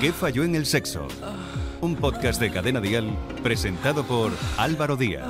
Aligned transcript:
¿Qué 0.00 0.12
falló 0.12 0.44
en 0.44 0.54
el 0.54 0.64
sexo? 0.64 1.06
Un 1.82 1.94
podcast 1.94 2.40
de 2.40 2.50
Cadena 2.50 2.80
Dial 2.80 3.14
presentado 3.42 4.02
por 4.02 4.32
Álvaro 4.56 4.96
Díaz. 4.96 5.28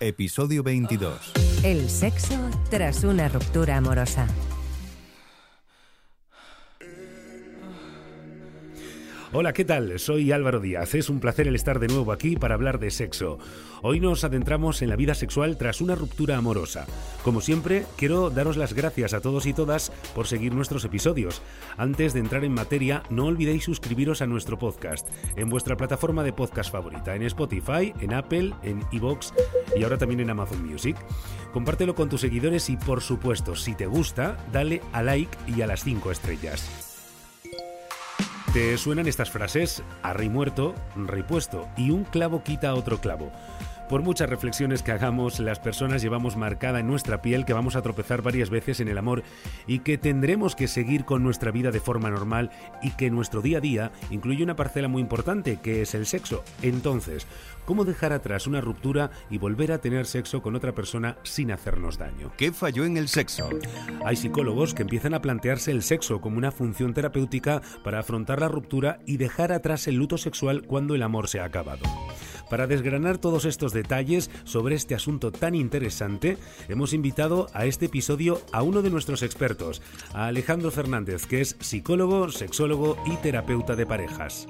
Episodio 0.00 0.62
22. 0.62 1.32
El 1.64 1.88
sexo 1.88 2.34
tras 2.68 3.04
una 3.04 3.28
ruptura 3.28 3.78
amorosa. 3.78 4.26
Hola, 9.34 9.54
¿qué 9.54 9.64
tal? 9.64 9.98
Soy 9.98 10.30
Álvaro 10.30 10.60
Díaz. 10.60 10.94
Es 10.94 11.08
un 11.08 11.18
placer 11.18 11.48
el 11.48 11.54
estar 11.54 11.78
de 11.78 11.88
nuevo 11.88 12.12
aquí 12.12 12.36
para 12.36 12.54
hablar 12.54 12.78
de 12.78 12.90
sexo. 12.90 13.38
Hoy 13.80 13.98
nos 13.98 14.24
adentramos 14.24 14.82
en 14.82 14.90
la 14.90 14.96
vida 14.96 15.14
sexual 15.14 15.56
tras 15.56 15.80
una 15.80 15.94
ruptura 15.94 16.36
amorosa. 16.36 16.84
Como 17.24 17.40
siempre, 17.40 17.86
quiero 17.96 18.28
daros 18.28 18.58
las 18.58 18.74
gracias 18.74 19.14
a 19.14 19.22
todos 19.22 19.46
y 19.46 19.54
todas 19.54 19.90
por 20.14 20.26
seguir 20.26 20.52
nuestros 20.54 20.84
episodios. 20.84 21.40
Antes 21.78 22.12
de 22.12 22.20
entrar 22.20 22.44
en 22.44 22.52
materia, 22.52 23.04
no 23.08 23.24
olvidéis 23.24 23.64
suscribiros 23.64 24.20
a 24.20 24.26
nuestro 24.26 24.58
podcast 24.58 25.08
en 25.34 25.48
vuestra 25.48 25.78
plataforma 25.78 26.22
de 26.24 26.34
podcast 26.34 26.70
favorita, 26.70 27.16
en 27.16 27.22
Spotify, 27.22 27.94
en 28.00 28.12
Apple, 28.12 28.52
en 28.62 28.84
Evox 28.92 29.32
y 29.74 29.82
ahora 29.82 29.96
también 29.96 30.20
en 30.20 30.28
Amazon 30.28 30.62
Music. 30.62 30.98
Compártelo 31.54 31.94
con 31.94 32.10
tus 32.10 32.20
seguidores 32.20 32.68
y, 32.68 32.76
por 32.76 33.00
supuesto, 33.00 33.56
si 33.56 33.74
te 33.74 33.86
gusta, 33.86 34.36
dale 34.52 34.82
a 34.92 35.02
like 35.02 35.38
y 35.46 35.62
a 35.62 35.66
las 35.66 35.82
5 35.84 36.12
estrellas. 36.12 36.91
¿Te 38.52 38.76
suenan 38.76 39.08
estas 39.08 39.30
frases? 39.30 39.82
A 40.02 40.12
rey 40.12 40.28
muerto, 40.28 40.74
rey 40.94 41.22
puesto, 41.22 41.68
y 41.74 41.90
un 41.90 42.04
clavo 42.04 42.42
quita 42.42 42.74
otro 42.74 43.00
clavo. 43.00 43.32
Por 43.92 44.00
muchas 44.00 44.30
reflexiones 44.30 44.82
que 44.82 44.90
hagamos, 44.90 45.38
las 45.38 45.60
personas 45.60 46.00
llevamos 46.00 46.38
marcada 46.38 46.80
en 46.80 46.86
nuestra 46.86 47.20
piel 47.20 47.44
que 47.44 47.52
vamos 47.52 47.76
a 47.76 47.82
tropezar 47.82 48.22
varias 48.22 48.48
veces 48.48 48.80
en 48.80 48.88
el 48.88 48.96
amor 48.96 49.22
y 49.66 49.80
que 49.80 49.98
tendremos 49.98 50.56
que 50.56 50.66
seguir 50.66 51.04
con 51.04 51.22
nuestra 51.22 51.50
vida 51.50 51.70
de 51.70 51.78
forma 51.78 52.08
normal 52.08 52.48
y 52.80 52.92
que 52.92 53.10
nuestro 53.10 53.42
día 53.42 53.58
a 53.58 53.60
día 53.60 53.92
incluye 54.10 54.42
una 54.42 54.56
parcela 54.56 54.88
muy 54.88 55.02
importante 55.02 55.58
que 55.62 55.82
es 55.82 55.94
el 55.94 56.06
sexo. 56.06 56.42
Entonces, 56.62 57.26
¿cómo 57.66 57.84
dejar 57.84 58.14
atrás 58.14 58.46
una 58.46 58.62
ruptura 58.62 59.10
y 59.28 59.36
volver 59.36 59.72
a 59.72 59.78
tener 59.82 60.06
sexo 60.06 60.40
con 60.40 60.56
otra 60.56 60.72
persona 60.72 61.18
sin 61.22 61.52
hacernos 61.52 61.98
daño? 61.98 62.32
¿Qué 62.38 62.50
falló 62.50 62.86
en 62.86 62.96
el 62.96 63.08
sexo? 63.08 63.50
Hay 64.06 64.16
psicólogos 64.16 64.72
que 64.72 64.84
empiezan 64.84 65.12
a 65.12 65.20
plantearse 65.20 65.70
el 65.70 65.82
sexo 65.82 66.22
como 66.22 66.38
una 66.38 66.50
función 66.50 66.94
terapéutica 66.94 67.60
para 67.84 67.98
afrontar 67.98 68.40
la 68.40 68.48
ruptura 68.48 69.00
y 69.04 69.18
dejar 69.18 69.52
atrás 69.52 69.86
el 69.86 69.96
luto 69.96 70.16
sexual 70.16 70.62
cuando 70.62 70.94
el 70.94 71.02
amor 71.02 71.28
se 71.28 71.40
ha 71.40 71.44
acabado. 71.44 71.84
Para 72.48 72.66
desgranar 72.66 73.16
todos 73.16 73.46
estos 73.46 73.72
detalles 73.72 73.81
sobre 74.44 74.74
este 74.74 74.94
asunto 74.94 75.32
tan 75.32 75.54
interesante, 75.54 76.38
hemos 76.68 76.92
invitado 76.92 77.48
a 77.54 77.66
este 77.66 77.86
episodio 77.86 78.40
a 78.52 78.62
uno 78.62 78.82
de 78.82 78.90
nuestros 78.90 79.22
expertos, 79.22 79.82
a 80.12 80.26
Alejandro 80.26 80.70
Fernández, 80.70 81.26
que 81.26 81.40
es 81.40 81.56
psicólogo, 81.60 82.30
sexólogo 82.30 82.96
y 83.06 83.16
terapeuta 83.16 83.76
de 83.76 83.86
parejas. 83.86 84.46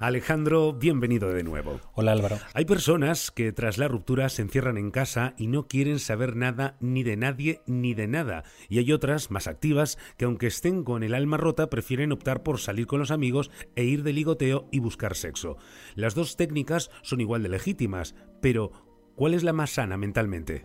Alejandro, 0.00 0.72
bienvenido 0.72 1.32
de 1.32 1.44
nuevo. 1.44 1.80
Hola 1.94 2.12
Álvaro. 2.12 2.38
Hay 2.52 2.64
personas 2.64 3.30
que 3.30 3.52
tras 3.52 3.78
la 3.78 3.88
ruptura 3.88 4.28
se 4.28 4.42
encierran 4.42 4.76
en 4.76 4.90
casa 4.90 5.34
y 5.38 5.46
no 5.46 5.68
quieren 5.68 5.98
saber 5.98 6.36
nada 6.36 6.76
ni 6.80 7.02
de 7.02 7.16
nadie 7.16 7.60
ni 7.66 7.94
de 7.94 8.08
nada. 8.08 8.44
Y 8.68 8.78
hay 8.78 8.92
otras, 8.92 9.30
más 9.30 9.46
activas, 9.46 9.98
que 10.16 10.24
aunque 10.24 10.48
estén 10.48 10.82
con 10.82 11.02
el 11.02 11.14
alma 11.14 11.36
rota, 11.36 11.70
prefieren 11.70 12.12
optar 12.12 12.42
por 12.42 12.58
salir 12.58 12.86
con 12.86 12.98
los 12.98 13.10
amigos 13.10 13.50
e 13.76 13.84
ir 13.84 14.02
de 14.02 14.12
ligoteo 14.12 14.68
y 14.72 14.80
buscar 14.80 15.14
sexo. 15.14 15.56
Las 15.94 16.14
dos 16.14 16.36
técnicas 16.36 16.90
son 17.02 17.20
igual 17.20 17.42
de 17.42 17.50
legítimas, 17.50 18.14
pero 18.40 18.72
¿Cuál 19.16 19.34
es 19.34 19.44
la 19.44 19.52
más 19.52 19.70
sana 19.70 19.96
mentalmente? 19.96 20.62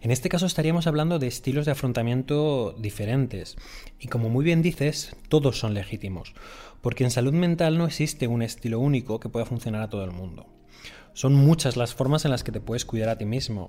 En 0.00 0.10
este 0.10 0.28
caso 0.28 0.46
estaríamos 0.46 0.88
hablando 0.88 1.20
de 1.20 1.28
estilos 1.28 1.66
de 1.66 1.72
afrontamiento 1.72 2.74
diferentes. 2.76 3.56
Y 4.00 4.08
como 4.08 4.28
muy 4.28 4.44
bien 4.44 4.60
dices, 4.60 5.14
todos 5.28 5.60
son 5.60 5.72
legítimos. 5.72 6.34
Porque 6.80 7.04
en 7.04 7.12
salud 7.12 7.32
mental 7.32 7.78
no 7.78 7.86
existe 7.86 8.26
un 8.26 8.42
estilo 8.42 8.80
único 8.80 9.20
que 9.20 9.28
pueda 9.28 9.46
funcionar 9.46 9.82
a 9.82 9.88
todo 9.88 10.02
el 10.04 10.10
mundo. 10.10 10.46
Son 11.12 11.32
muchas 11.32 11.76
las 11.76 11.94
formas 11.94 12.24
en 12.24 12.32
las 12.32 12.42
que 12.42 12.50
te 12.50 12.60
puedes 12.60 12.84
cuidar 12.84 13.08
a 13.08 13.18
ti 13.18 13.24
mismo, 13.24 13.68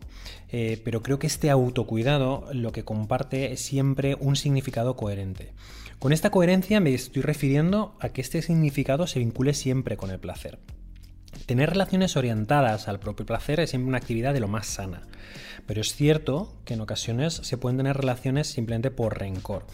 eh, 0.49 0.81
pero 0.83 1.03
creo 1.03 1.19
que 1.19 1.27
este 1.27 1.51
autocuidado 1.51 2.47
lo 2.53 2.71
que 2.71 2.85
comparte 2.85 3.51
es 3.51 3.59
siempre 3.59 4.15
un 4.19 4.35
significado 4.35 4.95
coherente. 4.95 5.53
Con 5.99 6.11
esta 6.11 6.31
coherencia 6.31 6.79
me 6.79 6.93
estoy 6.93 7.21
refiriendo 7.21 7.95
a 7.99 8.09
que 8.09 8.21
este 8.21 8.41
significado 8.41 9.05
se 9.05 9.19
vincule 9.19 9.53
siempre 9.53 9.95
con 9.95 10.09
el 10.09 10.19
placer. 10.19 10.57
Tener 11.45 11.71
relaciones 11.71 12.15
orientadas 12.15 12.87
al 12.87 12.99
propio 12.99 13.25
placer 13.25 13.59
es 13.59 13.71
siempre 13.71 13.89
una 13.89 13.97
actividad 13.97 14.33
de 14.33 14.39
lo 14.39 14.47
más 14.47 14.65
sana, 14.65 15.01
pero 15.67 15.81
es 15.81 15.93
cierto 15.93 16.53
que 16.63 16.75
en 16.75 16.81
ocasiones 16.81 17.33
se 17.33 17.57
pueden 17.57 17.75
tener 17.75 17.97
relaciones 17.97 18.47
simplemente 18.47 18.91
por 18.91 19.19
rencor. 19.19 19.65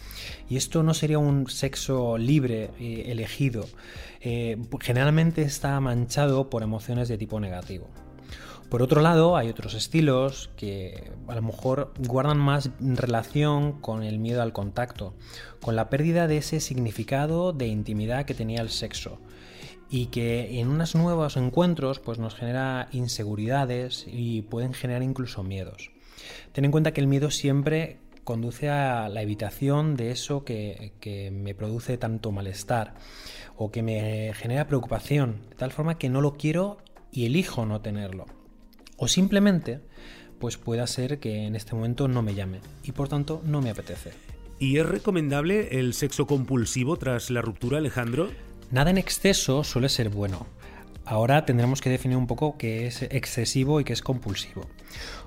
Y 0.48 0.56
esto 0.56 0.82
no 0.82 0.94
sería 0.94 1.20
un 1.20 1.48
sexo 1.48 2.18
libre, 2.18 2.70
eh, 2.80 3.04
elegido. 3.06 3.68
Eh, 4.20 4.56
generalmente 4.80 5.42
está 5.42 5.78
manchado 5.78 6.50
por 6.50 6.64
emociones 6.64 7.08
de 7.08 7.18
tipo 7.18 7.38
negativo. 7.38 7.88
Por 8.68 8.82
otro 8.82 9.00
lado, 9.00 9.36
hay 9.36 9.48
otros 9.48 9.74
estilos 9.74 10.50
que 10.56 11.12
a 11.28 11.34
lo 11.36 11.42
mejor 11.42 11.92
guardan 11.98 12.38
más 12.38 12.70
relación 12.80 13.80
con 13.80 14.02
el 14.02 14.18
miedo 14.18 14.42
al 14.42 14.52
contacto, 14.52 15.14
con 15.60 15.76
la 15.76 15.88
pérdida 15.88 16.26
de 16.26 16.38
ese 16.38 16.58
significado 16.58 17.52
de 17.52 17.68
intimidad 17.68 18.26
que 18.26 18.34
tenía 18.34 18.60
el 18.60 18.70
sexo 18.70 19.18
y 19.90 20.06
que 20.06 20.60
en 20.60 20.68
unos 20.68 20.94
nuevos 20.94 21.36
encuentros 21.36 21.98
pues 21.98 22.18
nos 22.18 22.36
genera 22.36 22.88
inseguridades 22.92 24.06
y 24.06 24.42
pueden 24.42 24.72
generar 24.72 25.02
incluso 25.02 25.42
miedos. 25.42 25.90
Ten 26.52 26.64
en 26.64 26.70
cuenta 26.70 26.92
que 26.92 27.00
el 27.00 27.08
miedo 27.08 27.30
siempre 27.30 27.98
conduce 28.22 28.68
a 28.68 29.08
la 29.08 29.22
evitación 29.22 29.96
de 29.96 30.12
eso 30.12 30.44
que, 30.44 30.92
que, 31.00 31.32
me 31.32 31.54
produce 31.54 31.98
tanto 31.98 32.30
malestar 32.30 32.94
o 33.56 33.72
que 33.72 33.82
me 33.82 34.32
genera 34.34 34.68
preocupación, 34.68 35.40
de 35.50 35.56
tal 35.56 35.72
forma 35.72 35.98
que 35.98 36.08
no 36.08 36.20
lo 36.20 36.34
quiero 36.34 36.78
y 37.10 37.26
elijo 37.26 37.66
no 37.66 37.80
tenerlo. 37.80 38.26
O 38.96 39.08
simplemente, 39.08 39.80
pues 40.38 40.56
pueda 40.56 40.86
ser 40.86 41.18
que 41.18 41.46
en 41.46 41.56
este 41.56 41.74
momento 41.74 42.06
no 42.06 42.22
me 42.22 42.34
llame 42.34 42.60
y 42.84 42.92
por 42.92 43.08
tanto 43.08 43.42
no 43.44 43.60
me 43.60 43.70
apetece. 43.70 44.12
¿Y 44.60 44.76
es 44.76 44.86
recomendable 44.86 45.80
el 45.80 45.94
sexo 45.94 46.26
compulsivo 46.26 46.96
tras 46.98 47.30
la 47.30 47.40
ruptura, 47.40 47.78
Alejandro? 47.78 48.28
Nada 48.70 48.90
en 48.90 48.98
exceso 48.98 49.64
suele 49.64 49.88
ser 49.88 50.10
bueno. 50.10 50.46
Ahora 51.04 51.44
tendremos 51.44 51.80
que 51.80 51.90
definir 51.90 52.16
un 52.16 52.28
poco 52.28 52.56
qué 52.56 52.86
es 52.86 53.02
excesivo 53.02 53.80
y 53.80 53.84
qué 53.84 53.92
es 53.92 54.00
compulsivo. 54.02 54.66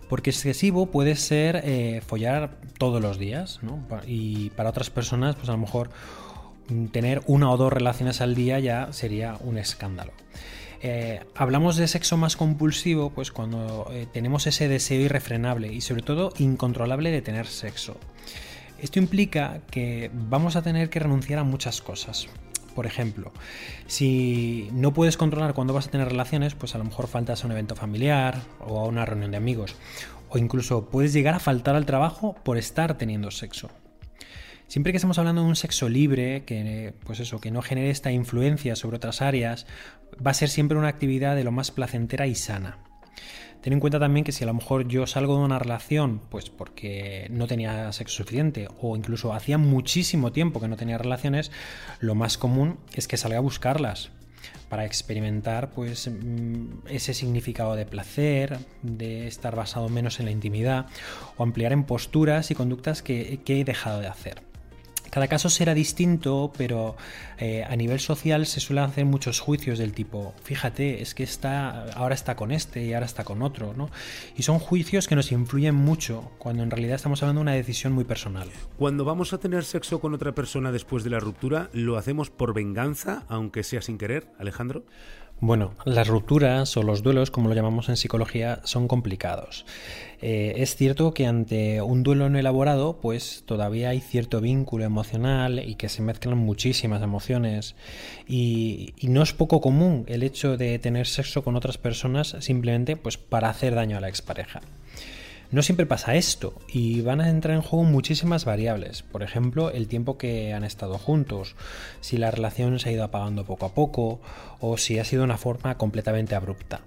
Porque 0.08 0.30
excesivo 0.30 0.86
puede 0.92 1.18
ser 1.18 1.62
eh, 1.66 2.02
follar 2.06 2.58
todos 2.78 3.02
los 3.02 3.18
días, 3.18 3.60
¿no? 3.62 3.86
Y 4.08 4.52
para 4.52 4.70
otras 4.70 4.90
personas, 4.90 5.36
pues 5.36 5.50
a 5.50 5.54
lo 5.54 5.58
mejor 5.58 5.90
mm, 6.70 6.86
tener 6.88 7.22
una 7.26 7.52
o 7.52 7.58
dos 7.58 7.74
relaciones 7.74 8.22
al 8.22 8.34
día 8.34 8.60
ya 8.60 8.94
sería 8.94 9.38
un 9.42 9.58
escándalo. 9.58 10.14
Eh, 10.82 11.22
hablamos 11.36 11.76
de 11.76 11.88
sexo 11.88 12.16
más 12.16 12.38
compulsivo, 12.38 13.10
pues 13.10 13.32
cuando 13.32 13.90
eh, 13.92 14.06
tenemos 14.12 14.48
ese 14.48 14.68
deseo 14.68 15.02
irrefrenable 15.02 15.72
y 15.72 15.82
sobre 15.82 16.02
todo 16.02 16.32
incontrolable 16.38 17.12
de 17.12 17.22
tener 17.22 17.48
sexo. 17.48 17.98
Esto 18.80 19.00
implica 19.00 19.62
que 19.72 20.12
vamos 20.14 20.56
a 20.56 20.62
tener 20.62 20.90
que 20.90 21.00
renunciar 21.00 21.40
a 21.40 21.44
muchas 21.44 21.82
cosas. 21.82 22.28
Por 22.76 22.86
ejemplo, 22.86 23.32
si 23.88 24.70
no 24.72 24.94
puedes 24.94 25.18
controlar 25.18 25.54
cuándo 25.54 25.74
vas 25.74 25.88
a 25.88 25.92
tener 25.92 26.08
relaciones, 26.08 26.56
pues 26.56 26.76
a 26.76 26.78
lo 26.78 26.84
mejor 26.84 27.08
faltas 27.08 27.44
a 27.44 27.46
un 27.46 27.52
evento 27.52 27.76
familiar 27.76 28.42
o 28.60 28.80
a 28.80 28.86
una 28.86 29.06
reunión 29.06 29.32
de 29.32 29.38
amigos. 29.38 29.76
O 30.30 30.38
incluso 30.38 30.90
puedes 30.90 31.14
llegar 31.14 31.36
a 31.36 31.40
faltar 31.40 31.76
al 31.76 31.86
trabajo 31.86 32.36
por 32.44 32.58
estar 32.58 32.98
teniendo 32.98 33.30
sexo. 33.30 33.70
Siempre 34.68 34.92
que 34.92 34.98
estamos 34.98 35.20
hablando 35.20 35.44
de 35.44 35.50
un 35.50 35.56
sexo 35.56 35.88
libre, 35.88 36.46
que, 36.46 36.96
pues 37.06 37.20
eso, 37.20 37.40
que 37.40 37.52
no 37.52 37.62
genere 37.62 37.92
esta 37.92 38.12
influencia 38.12 38.76
sobre 38.76 38.98
otras 38.98 39.22
áreas, 39.22 39.68
va 40.26 40.32
a 40.32 40.34
ser 40.34 40.50
siempre 40.50 40.78
una 40.78 40.88
actividad 40.88 41.36
de 41.36 41.44
lo 41.44 41.52
más 41.52 41.70
placentera 41.70 42.26
y 42.26 42.34
sana. 42.34 42.80
Ten 43.64 43.72
en 43.72 43.80
cuenta 43.80 43.98
también 43.98 44.26
que 44.26 44.34
si 44.34 44.44
a 44.44 44.48
lo 44.48 44.54
mejor 44.54 44.90
yo 44.90 45.08
salgo 45.08 45.38
de 45.38 45.46
una 45.46 45.58
relación, 45.58 46.20
pues 46.30 46.50
porque 46.50 47.28
no 47.30 47.48
tenía 47.48 47.90
sexo 47.94 48.18
suficiente 48.18 48.68
o 48.82 48.98
incluso 48.98 49.34
hacía 49.34 49.58
muchísimo 49.58 50.34
tiempo 50.34 50.60
que 50.60 50.68
no 50.68 50.76
tenía 50.76 50.98
relaciones, 50.98 51.50
lo 52.02 52.14
más 52.14 52.38
común 52.38 52.78
es 52.94 53.08
que 53.08 53.16
salga 53.16 53.38
a 53.38 53.42
buscarlas 53.42 54.12
para 54.68 54.84
experimentar 54.84 55.72
pues 55.72 56.10
mm, 56.10 56.88
ese 56.90 57.14
significado 57.14 57.76
de 57.76 57.86
placer, 57.86 58.60
de 58.82 59.28
estar 59.28 59.56
basado 59.56 59.88
menos 59.88 60.20
en 60.20 60.26
la 60.26 60.32
intimidad 60.32 60.88
o 61.38 61.44
ampliar 61.44 61.72
en 61.72 61.86
posturas 61.86 62.52
y 62.52 62.56
conductas 62.56 63.02
que, 63.02 63.40
que 63.46 63.62
he 63.62 63.64
dejado 63.64 64.02
de 64.02 64.08
hacer. 64.08 64.53
Cada 65.14 65.28
caso 65.28 65.48
será 65.52 65.76
distinto, 65.76 66.52
pero 66.58 66.96
eh, 67.38 67.64
a 67.70 67.76
nivel 67.76 68.00
social 68.00 68.48
se 68.48 68.60
suelen 68.60 68.86
hacer 68.86 69.06
muchos 69.06 69.40
juicios 69.40 69.78
del 69.78 69.94
tipo, 69.94 70.34
fíjate, 70.42 71.04
es 71.04 71.14
que 71.14 71.22
está, 71.22 71.84
ahora 71.92 72.16
está 72.16 72.36
con 72.36 72.52
este 72.52 72.84
y 72.84 72.94
ahora 72.94 73.06
está 73.06 73.24
con 73.24 73.44
otro, 73.44 73.76
¿no? 73.78 73.92
Y 74.36 74.42
son 74.42 74.58
juicios 74.58 75.08
que 75.08 75.16
nos 75.16 75.32
influyen 75.32 75.76
mucho, 75.76 76.32
cuando 76.40 76.64
en 76.64 76.72
realidad 76.72 76.96
estamos 76.96 77.22
hablando 77.22 77.42
de 77.42 77.44
una 77.44 77.52
decisión 77.52 77.94
muy 77.94 78.06
personal. 78.06 78.50
Cuando 78.80 79.06
vamos 79.06 79.34
a 79.34 79.38
tener 79.38 79.66
sexo 79.66 80.02
con 80.02 80.16
otra 80.16 80.34
persona 80.34 80.72
después 80.72 81.04
de 81.04 81.12
la 81.12 81.20
ruptura, 81.20 81.70
¿lo 81.74 81.98
hacemos 81.98 82.32
por 82.32 82.56
venganza, 82.56 83.24
aunque 83.28 83.62
sea 83.62 83.84
sin 83.84 84.00
querer, 84.00 84.26
Alejandro? 84.40 84.84
Bueno, 85.46 85.74
las 85.84 86.08
rupturas 86.08 86.78
o 86.78 86.84
los 86.84 87.04
duelos, 87.04 87.30
como 87.30 87.50
lo 87.50 87.54
llamamos 87.54 87.90
en 87.90 87.98
psicología, 87.98 88.62
son 88.64 88.88
complicados. 88.88 89.66
Eh, 90.22 90.54
es 90.60 90.78
cierto 90.78 91.14
que 91.14 91.28
ante 91.28 91.82
un 91.82 92.02
duelo 92.02 92.30
no 92.30 92.40
elaborado, 92.40 93.02
pues 93.02 93.44
todavía 93.46 93.90
hay 93.90 94.00
cierto 94.00 94.40
vínculo 94.40 94.86
emocional 94.86 95.60
y 95.60 95.76
que 95.76 95.90
se 95.90 96.02
mezclan 96.02 96.38
muchísimas 96.38 97.04
emociones. 97.04 97.76
Y, 98.26 98.94
y, 98.98 99.10
no 99.10 99.22
es 99.22 99.34
poco 99.34 99.60
común 99.60 100.06
el 100.08 100.24
hecho 100.24 100.56
de 100.56 100.80
tener 100.80 101.08
sexo 101.08 101.44
con 101.44 101.58
otras 101.58 101.78
personas 101.78 102.38
simplemente 102.40 102.96
pues, 102.96 103.18
para 103.18 103.50
hacer 103.50 103.76
daño 103.76 103.98
a 103.98 104.00
la 104.00 104.08
expareja. 104.08 104.62
No 105.54 105.62
siempre 105.62 105.86
pasa 105.86 106.16
esto 106.16 106.56
y 106.68 107.02
van 107.02 107.22
a 107.22 107.30
entrar 107.30 107.56
en 107.56 107.62
juego 107.62 107.86
muchísimas 107.86 108.44
variables. 108.44 109.04
Por 109.04 109.22
ejemplo, 109.22 109.70
el 109.70 109.88
tiempo 109.88 110.18
que 110.18 110.52
han 110.52 110.64
estado 110.64 110.98
juntos, 110.98 111.56
si 112.02 112.18
la 112.18 112.32
relación 112.32 112.80
se 112.80 112.90
ha 112.90 112.92
ido 112.92 113.04
apagando 113.04 113.46
poco 113.46 113.68
a 113.68 113.74
poco 113.76 114.20
o 114.60 114.78
si 114.78 114.98
ha 114.98 115.06
sido 115.06 115.24
una 115.24 115.38
forma 115.38 115.78
completamente 115.78 116.34
abrupta. 116.34 116.82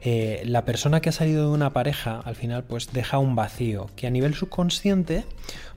Eh, 0.00 0.42
la 0.44 0.64
persona 0.64 1.00
que 1.00 1.08
ha 1.08 1.12
salido 1.12 1.48
de 1.48 1.54
una 1.54 1.72
pareja 1.72 2.20
al 2.20 2.36
final 2.36 2.62
pues 2.62 2.92
deja 2.92 3.18
un 3.18 3.34
vacío 3.34 3.90
que 3.96 4.06
a 4.06 4.10
nivel 4.10 4.34
subconsciente 4.34 5.24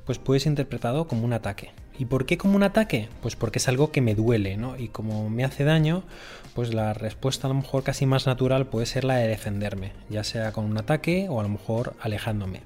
pues 0.05 0.19
puede 0.19 0.39
ser 0.39 0.51
interpretado 0.51 1.07
como 1.07 1.25
un 1.25 1.33
ataque. 1.33 1.71
¿Y 1.99 2.05
por 2.05 2.25
qué 2.25 2.37
como 2.37 2.55
un 2.55 2.63
ataque? 2.63 3.09
Pues 3.21 3.35
porque 3.35 3.59
es 3.59 3.67
algo 3.67 3.91
que 3.91 4.01
me 4.01 4.15
duele, 4.15 4.57
¿no? 4.57 4.77
Y 4.77 4.89
como 4.89 5.29
me 5.29 5.43
hace 5.43 5.63
daño, 5.63 6.03
pues 6.53 6.73
la 6.73 6.93
respuesta 6.93 7.47
a 7.47 7.49
lo 7.49 7.55
mejor 7.55 7.83
casi 7.83 8.05
más 8.05 8.27
natural 8.27 8.67
puede 8.67 8.85
ser 8.85 9.03
la 9.03 9.15
de 9.15 9.27
defenderme, 9.27 9.93
ya 10.09 10.23
sea 10.23 10.51
con 10.51 10.65
un 10.65 10.77
ataque 10.77 11.27
o 11.29 11.39
a 11.39 11.43
lo 11.43 11.49
mejor 11.49 11.95
alejándome. 11.99 12.61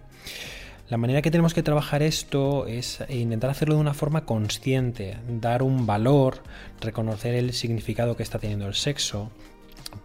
La 0.90 0.98
manera 0.98 1.22
que 1.22 1.32
tenemos 1.32 1.54
que 1.54 1.64
trabajar 1.64 2.04
esto 2.04 2.68
es 2.68 3.00
intentar 3.08 3.50
hacerlo 3.50 3.76
de 3.76 3.82
una 3.82 3.94
forma 3.94 4.26
consciente, 4.26 5.18
dar 5.30 5.64
un 5.64 5.86
valor, 5.86 6.44
reconocer 6.82 7.34
el 7.34 7.54
significado 7.54 8.18
que 8.18 8.24
está 8.24 8.40
teniendo 8.40 8.68
el 8.68 8.74
sexo, 8.74 9.32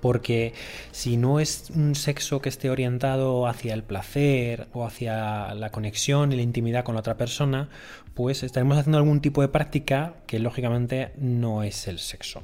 porque 0.01 0.53
si 0.93 1.17
no 1.17 1.41
es 1.41 1.71
un 1.75 1.95
sexo 1.95 2.41
que 2.41 2.49
esté 2.49 2.71
orientado 2.71 3.47
hacia 3.47 3.75
el 3.75 3.83
placer 3.83 4.69
o 4.73 4.85
hacia 4.85 5.55
la 5.55 5.71
conexión 5.71 6.33
y 6.33 6.37
la 6.37 6.43
intimidad 6.43 6.85
con 6.85 6.95
la 6.95 7.01
otra 7.01 7.17
persona, 7.17 7.69
pues 8.15 8.43
estaremos 8.43 8.79
haciendo 8.79 8.99
algún 8.99 9.21
tipo 9.21 9.43
de 9.43 9.49
práctica 9.49 10.15
que 10.27 10.39
lógicamente 10.39 11.13
no 11.19 11.63
es 11.63 11.89
el 11.89 11.99
sexo. 11.99 12.43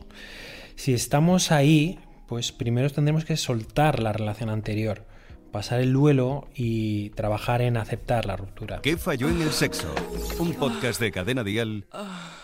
Si 0.77 0.95
estamos 0.95 1.53
ahí, 1.53 1.99
pues 2.27 2.53
primero 2.53 2.91
tendremos 2.91 3.25
que 3.25 3.37
soltar 3.37 4.01
la 4.01 4.13
relación 4.13 4.51
anterior, 4.51 5.05
pasar 5.53 5.81
el 5.81 5.93
duelo 5.93 6.49
y 6.55 7.11
trabajar 7.11 7.63
en 7.63 7.77
aceptar 7.77 8.27
la 8.27 8.37
ruptura. 8.37 8.81
¿Qué 8.83 8.97
falló 8.97 9.29
en 9.29 9.43
el 9.43 9.53
sexo? 9.53 9.95
Un 10.39 10.55
podcast 10.55 11.01
de 11.01 11.13
Cadena 11.13 11.45
Dial 11.45 11.87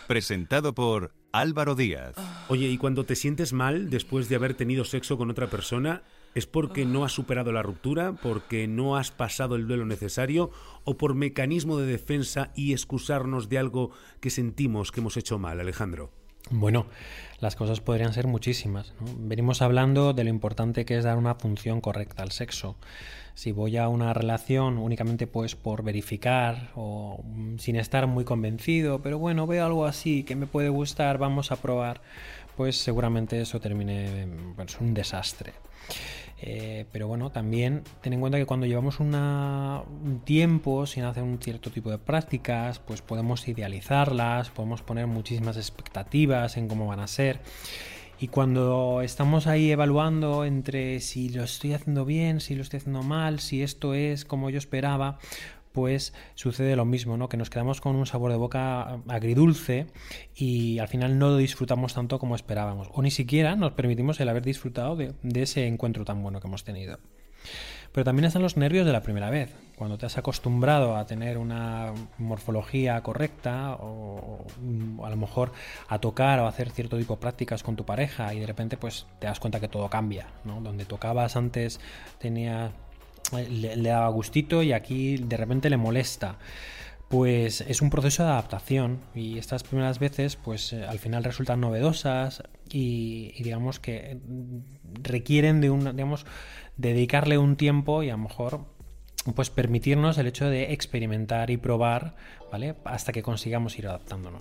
presentado 0.06 0.74
por 0.74 1.12
Álvaro 1.32 1.74
Díaz. 1.74 2.14
Oye, 2.48 2.68
¿y 2.68 2.78
cuando 2.78 3.04
te 3.04 3.16
sientes 3.16 3.52
mal 3.52 3.90
después 3.90 4.28
de 4.28 4.36
haber 4.36 4.54
tenido 4.54 4.84
sexo 4.84 5.18
con 5.18 5.30
otra 5.30 5.48
persona, 5.48 6.02
es 6.34 6.46
porque 6.46 6.84
no 6.84 7.04
has 7.04 7.12
superado 7.12 7.50
la 7.50 7.62
ruptura, 7.62 8.12
porque 8.12 8.68
no 8.68 8.96
has 8.96 9.10
pasado 9.10 9.56
el 9.56 9.66
duelo 9.66 9.86
necesario 9.86 10.50
o 10.84 10.96
por 10.96 11.14
mecanismo 11.14 11.78
de 11.78 11.86
defensa 11.86 12.52
y 12.54 12.72
excusarnos 12.72 13.48
de 13.48 13.58
algo 13.58 13.90
que 14.20 14.30
sentimos 14.30 14.92
que 14.92 15.00
hemos 15.00 15.16
hecho 15.16 15.38
mal, 15.38 15.60
Alejandro? 15.60 16.12
Bueno, 16.50 16.86
las 17.40 17.56
cosas 17.56 17.80
podrían 17.80 18.14
ser 18.14 18.26
muchísimas. 18.26 18.94
Venimos 19.18 19.60
hablando 19.60 20.14
de 20.14 20.24
lo 20.24 20.30
importante 20.30 20.86
que 20.86 20.96
es 20.96 21.04
dar 21.04 21.18
una 21.18 21.34
función 21.34 21.82
correcta 21.82 22.22
al 22.22 22.32
sexo. 22.32 22.76
Si 23.34 23.52
voy 23.52 23.76
a 23.76 23.88
una 23.88 24.14
relación 24.14 24.78
únicamente 24.78 25.26
pues 25.26 25.54
por 25.54 25.82
verificar 25.82 26.70
o 26.74 27.22
mm, 27.22 27.58
sin 27.58 27.76
estar 27.76 28.06
muy 28.06 28.24
convencido, 28.24 29.02
pero 29.02 29.18
bueno, 29.18 29.46
veo 29.46 29.64
algo 29.64 29.84
así 29.84 30.24
que 30.24 30.36
me 30.36 30.46
puede 30.46 30.70
gustar, 30.70 31.18
vamos 31.18 31.52
a 31.52 31.56
probar, 31.56 32.00
pues 32.56 32.76
seguramente 32.78 33.40
eso 33.40 33.60
termine 33.60 34.26
pues, 34.56 34.80
un 34.80 34.94
desastre. 34.94 35.52
Eh, 36.40 36.86
pero 36.92 37.08
bueno, 37.08 37.30
también 37.30 37.82
ten 38.00 38.12
en 38.12 38.20
cuenta 38.20 38.38
que 38.38 38.46
cuando 38.46 38.66
llevamos 38.66 39.00
un 39.00 40.22
tiempo 40.24 40.86
sin 40.86 41.04
hacer 41.04 41.22
un 41.22 41.38
cierto 41.40 41.70
tipo 41.70 41.90
de 41.90 41.98
prácticas, 41.98 42.78
pues 42.78 43.02
podemos 43.02 43.46
idealizarlas, 43.48 44.50
podemos 44.50 44.82
poner 44.82 45.06
muchísimas 45.06 45.56
expectativas 45.56 46.56
en 46.56 46.68
cómo 46.68 46.86
van 46.86 47.00
a 47.00 47.08
ser. 47.08 47.40
Y 48.20 48.28
cuando 48.28 49.00
estamos 49.02 49.46
ahí 49.46 49.70
evaluando 49.70 50.44
entre 50.44 50.98
si 50.98 51.28
lo 51.28 51.44
estoy 51.44 51.74
haciendo 51.74 52.04
bien, 52.04 52.40
si 52.40 52.56
lo 52.56 52.62
estoy 52.62 52.78
haciendo 52.78 53.02
mal, 53.02 53.38
si 53.38 53.62
esto 53.62 53.94
es 53.94 54.24
como 54.24 54.50
yo 54.50 54.58
esperaba, 54.58 55.18
pues 55.78 56.12
sucede 56.34 56.74
lo 56.74 56.84
mismo, 56.84 57.16
¿no? 57.16 57.28
Que 57.28 57.36
nos 57.36 57.50
quedamos 57.50 57.80
con 57.80 57.94
un 57.94 58.04
sabor 58.04 58.32
de 58.32 58.36
boca 58.36 58.98
agridulce 59.06 59.86
y 60.34 60.80
al 60.80 60.88
final 60.88 61.20
no 61.20 61.28
lo 61.28 61.36
disfrutamos 61.36 61.94
tanto 61.94 62.18
como 62.18 62.34
esperábamos. 62.34 62.88
O 62.92 63.00
ni 63.00 63.12
siquiera 63.12 63.54
nos 63.54 63.74
permitimos 63.74 64.18
el 64.18 64.28
haber 64.28 64.42
disfrutado 64.42 64.96
de, 64.96 65.14
ese 65.40 65.68
encuentro 65.68 66.04
tan 66.04 66.20
bueno 66.20 66.40
que 66.40 66.48
hemos 66.48 66.64
tenido. 66.64 66.98
Pero 67.92 68.04
también 68.04 68.24
están 68.24 68.42
los 68.42 68.56
nervios 68.56 68.86
de 68.86 68.92
la 68.92 69.02
primera 69.02 69.30
vez, 69.30 69.54
cuando 69.76 69.98
te 69.98 70.06
has 70.06 70.18
acostumbrado 70.18 70.96
a 70.96 71.06
tener 71.06 71.38
una 71.38 71.94
morfología 72.18 73.00
correcta 73.04 73.76
o, 73.78 74.44
a 75.04 75.10
lo 75.10 75.16
mejor 75.16 75.52
a 75.86 76.00
tocar 76.00 76.40
o 76.40 76.48
hacer 76.48 76.70
cierto 76.70 76.98
tipo 76.98 77.14
de 77.14 77.20
prácticas 77.20 77.62
con 77.62 77.76
tu 77.76 77.84
pareja 77.84 78.34
y 78.34 78.40
de 78.40 78.46
repente 78.46 78.76
pues 78.76 79.06
te 79.20 79.28
das 79.28 79.38
cuenta 79.38 79.60
que 79.60 79.68
todo 79.68 79.88
cambia, 79.88 80.26
¿no? 80.42 80.60
Donde 80.60 80.86
tocabas 80.86 81.36
antes 81.36 81.78
tenía 82.18 82.72
le, 83.32 83.76
daba 83.76 84.08
gustito 84.08 84.62
y 84.62 84.72
aquí 84.72 85.16
de 85.16 85.36
repente 85.36 85.70
le 85.70 85.76
molesta. 85.76 86.38
Pues 87.08 87.62
es 87.62 87.80
un 87.80 87.88
proceso 87.88 88.22
de 88.22 88.30
adaptación 88.30 89.00
y 89.14 89.38
estas 89.38 89.62
primeras 89.62 89.98
veces 89.98 90.36
pues 90.36 90.74
eh, 90.74 90.84
al 90.84 90.98
final 90.98 91.24
resultan 91.24 91.60
novedosas 91.60 92.42
y, 92.70 93.32
digamos 93.42 93.80
que 93.80 94.18
requieren 95.02 95.62
de 95.62 95.70
un 95.70 95.96
digamos 95.96 96.26
dedicarle 96.76 97.38
un 97.38 97.56
tiempo 97.56 98.02
y 98.02 98.10
a 98.10 98.12
lo 98.12 98.24
mejor 98.24 98.66
pues 99.34 99.50
permitirnos 99.50 100.18
el 100.18 100.26
hecho 100.26 100.46
de 100.46 100.72
experimentar 100.72 101.50
y 101.50 101.56
probar, 101.56 102.14
¿vale? 102.50 102.76
Hasta 102.84 103.12
que 103.12 103.22
consigamos 103.22 103.78
ir 103.78 103.86
adaptándonos. 103.86 104.40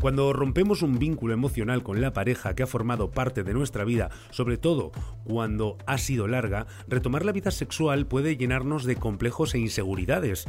Cuando 0.00 0.32
rompemos 0.32 0.82
un 0.82 0.98
vínculo 0.98 1.34
emocional 1.34 1.82
con 1.82 2.00
la 2.00 2.12
pareja 2.12 2.54
que 2.54 2.62
ha 2.62 2.66
formado 2.66 3.10
parte 3.10 3.42
de 3.42 3.54
nuestra 3.54 3.84
vida, 3.84 4.10
sobre 4.30 4.58
todo 4.58 4.92
cuando 5.24 5.78
ha 5.86 5.98
sido 5.98 6.26
larga, 6.26 6.66
retomar 6.88 7.24
la 7.24 7.32
vida 7.32 7.50
sexual 7.50 8.06
puede 8.06 8.36
llenarnos 8.36 8.84
de 8.84 8.96
complejos 8.96 9.54
e 9.54 9.58
inseguridades. 9.58 10.46